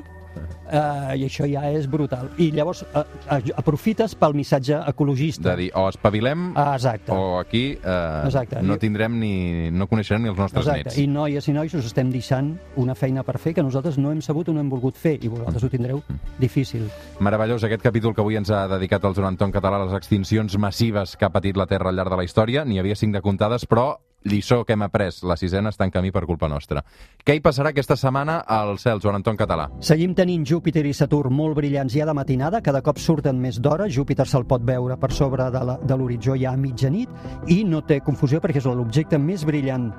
eh, 0.70 1.16
i 1.18 1.24
això 1.26 1.46
ja 1.50 1.64
és 1.70 1.88
brutal. 1.90 2.30
I 2.38 2.50
llavors 2.52 2.82
eh, 2.82 3.02
eh, 3.30 3.52
aprofites 3.56 4.14
pel 4.18 4.34
missatge 4.34 4.78
ecologista. 4.88 5.50
De 5.50 5.56
dir, 5.64 5.70
o 5.74 5.88
espavilem, 5.88 6.52
Ah, 6.56 6.74
exacte. 6.74 7.12
o 7.12 7.38
aquí 7.38 7.78
eh, 7.82 8.22
Exacte. 8.24 8.62
no 8.62 8.78
tindrem 8.78 9.18
ni... 9.18 9.70
no 9.70 9.86
coneixerem 9.88 10.22
ni 10.22 10.28
els 10.30 10.38
nostres 10.38 10.66
Exacte. 10.66 10.84
nets. 10.90 10.98
I 10.98 11.06
noies 11.06 11.48
i 11.48 11.52
nois 11.52 11.74
us 11.74 11.86
estem 11.86 12.10
deixant 12.10 12.54
una 12.76 12.94
feina 12.94 13.22
per 13.22 13.38
fer 13.38 13.54
que 13.54 13.62
nosaltres 13.62 13.98
no 13.98 14.12
hem 14.12 14.20
sabut 14.22 14.48
o 14.48 14.52
no 14.52 14.60
hem 14.60 14.70
volgut 14.70 14.96
fer 14.96 15.18
i 15.22 15.28
vosaltres 15.28 15.64
ho 15.64 15.68
tindreu 15.72 16.02
difícil. 16.38 16.88
Meravellós 17.20 17.64
aquest 17.64 17.82
capítol 17.82 18.14
que 18.14 18.20
avui 18.20 18.36
ens 18.36 18.50
ha 18.50 18.66
dedicat 18.68 19.04
el 19.04 19.14
Joan 19.14 19.32
Anton 19.34 19.52
Català 19.52 19.80
a 19.80 19.84
les 19.86 19.94
extincions 19.96 20.56
massives 20.58 21.16
que 21.16 21.24
ha 21.24 21.30
patit 21.32 21.56
la 21.56 21.66
Terra 21.66 21.90
al 21.90 21.96
llarg 21.96 22.10
de 22.10 22.16
la 22.16 22.24
història. 22.24 22.64
N'hi 22.64 22.78
havia 22.78 22.96
cinc 22.96 23.14
de 23.14 23.20
comptades, 23.22 23.66
però 23.66 23.96
lliçó 24.24 24.64
que 24.64 24.74
hem 24.74 24.82
après, 24.86 25.22
la 25.22 25.36
sisena 25.36 25.72
està 25.72 25.86
en 25.86 25.92
camí 25.94 26.12
per 26.12 26.24
culpa 26.26 26.48
nostra. 26.48 26.82
Què 27.24 27.36
hi 27.36 27.42
passarà 27.44 27.72
aquesta 27.72 27.96
setmana 27.96 28.40
al 28.46 28.78
cel, 28.78 29.00
Joan 29.02 29.20
Anton 29.20 29.38
Català? 29.38 29.68
Seguim 29.80 30.14
tenint 30.14 30.46
Júpiter 30.48 30.84
i 30.86 30.94
Saturn 30.96 31.34
molt 31.34 31.56
brillants 31.58 31.94
ja 31.94 32.06
de 32.08 32.14
matinada, 32.16 32.62
cada 32.62 32.82
cop 32.82 33.00
surten 33.02 33.40
més 33.40 33.60
d'hora, 33.60 33.88
Júpiter 33.88 34.26
se'l 34.28 34.46
pot 34.48 34.64
veure 34.66 34.98
per 34.98 35.12
sobre 35.12 35.50
de 35.52 35.96
l'horitzó 35.96 36.36
ja 36.38 36.52
a 36.52 36.56
mitjanit 36.56 37.50
i 37.50 37.62
no 37.64 37.82
té 37.86 38.00
confusió 38.00 38.40
perquè 38.40 38.62
és 38.62 38.68
l'objecte 38.68 39.18
més 39.18 39.46
brillant 39.48 39.90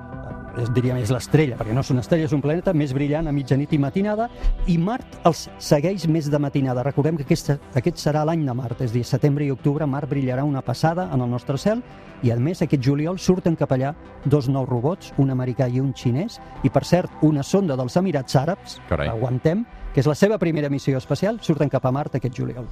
es 0.60 0.70
diria 0.74 0.94
més 0.94 1.10
l'estrella, 1.12 1.56
perquè 1.58 1.74
no 1.74 1.82
és 1.84 1.90
una 1.92 2.02
estrella, 2.04 2.28
és 2.28 2.34
un 2.36 2.42
planeta 2.44 2.74
més 2.76 2.94
brillant 2.94 3.28
a 3.28 3.34
mitjanit 3.34 3.72
i 3.74 3.78
matinada, 3.80 4.28
i 4.70 4.76
Mart 4.78 5.18
els 5.28 5.48
segueix 5.58 6.06
més 6.10 6.30
de 6.30 6.40
matinada. 6.40 6.84
Recordem 6.86 7.18
que 7.18 7.26
aquest, 7.26 7.54
aquest 7.74 8.00
serà 8.00 8.24
l'any 8.26 8.44
de 8.46 8.54
Mart, 8.56 8.80
és 8.84 8.92
a 8.92 8.94
dir, 8.94 9.04
setembre 9.08 9.46
i 9.46 9.52
octubre, 9.54 9.86
Mart 9.86 10.10
brillarà 10.10 10.44
una 10.46 10.62
passada 10.62 11.08
en 11.12 11.24
el 11.24 11.30
nostre 11.30 11.58
cel, 11.58 11.82
i 12.24 12.32
a 12.32 12.36
més 12.40 12.62
aquest 12.64 12.82
juliol 12.82 13.18
surten 13.20 13.56
cap 13.60 13.72
allà 13.74 13.94
dos 14.24 14.48
nous 14.48 14.68
robots, 14.68 15.12
un 15.18 15.34
americà 15.34 15.68
i 15.68 15.80
un 15.82 15.92
xinès, 15.94 16.38
i 16.62 16.70
per 16.72 16.84
cert, 16.88 17.10
una 17.22 17.42
sonda 17.42 17.76
dels 17.76 17.96
Emirats 18.00 18.36
Àrabs, 18.40 18.78
Carai. 18.88 19.08
aguantem, 19.08 19.64
que 19.94 20.00
és 20.00 20.10
la 20.10 20.16
seva 20.18 20.38
primera 20.38 20.70
missió 20.70 20.98
espacial, 20.98 21.40
surten 21.42 21.68
cap 21.68 21.84
a 21.86 21.92
Mart 21.92 22.16
aquest 22.16 22.34
juliol. 22.34 22.70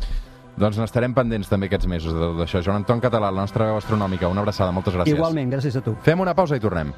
Doncs 0.61 0.77
n'estarem 0.79 1.15
pendents 1.17 1.49
també 1.49 1.71
aquests 1.71 1.89
mesos 1.89 2.13
de 2.13 2.21
tot 2.21 2.43
això. 2.45 2.61
Joan 2.65 2.83
Anton 2.83 3.01
Català, 3.01 3.31
la 3.33 3.47
nostra 3.47 3.71
veu 3.71 3.81
astronòmica, 3.81 4.29
una 4.29 4.45
abraçada, 4.45 4.73
moltes 4.73 4.95
gràcies. 4.95 5.17
Igualment, 5.17 5.53
gràcies 5.53 5.79
a 5.81 5.85
tu. 5.85 5.97
Fem 6.05 6.21
una 6.21 6.37
pausa 6.37 6.59
i 6.59 6.61
tornem. 6.61 6.93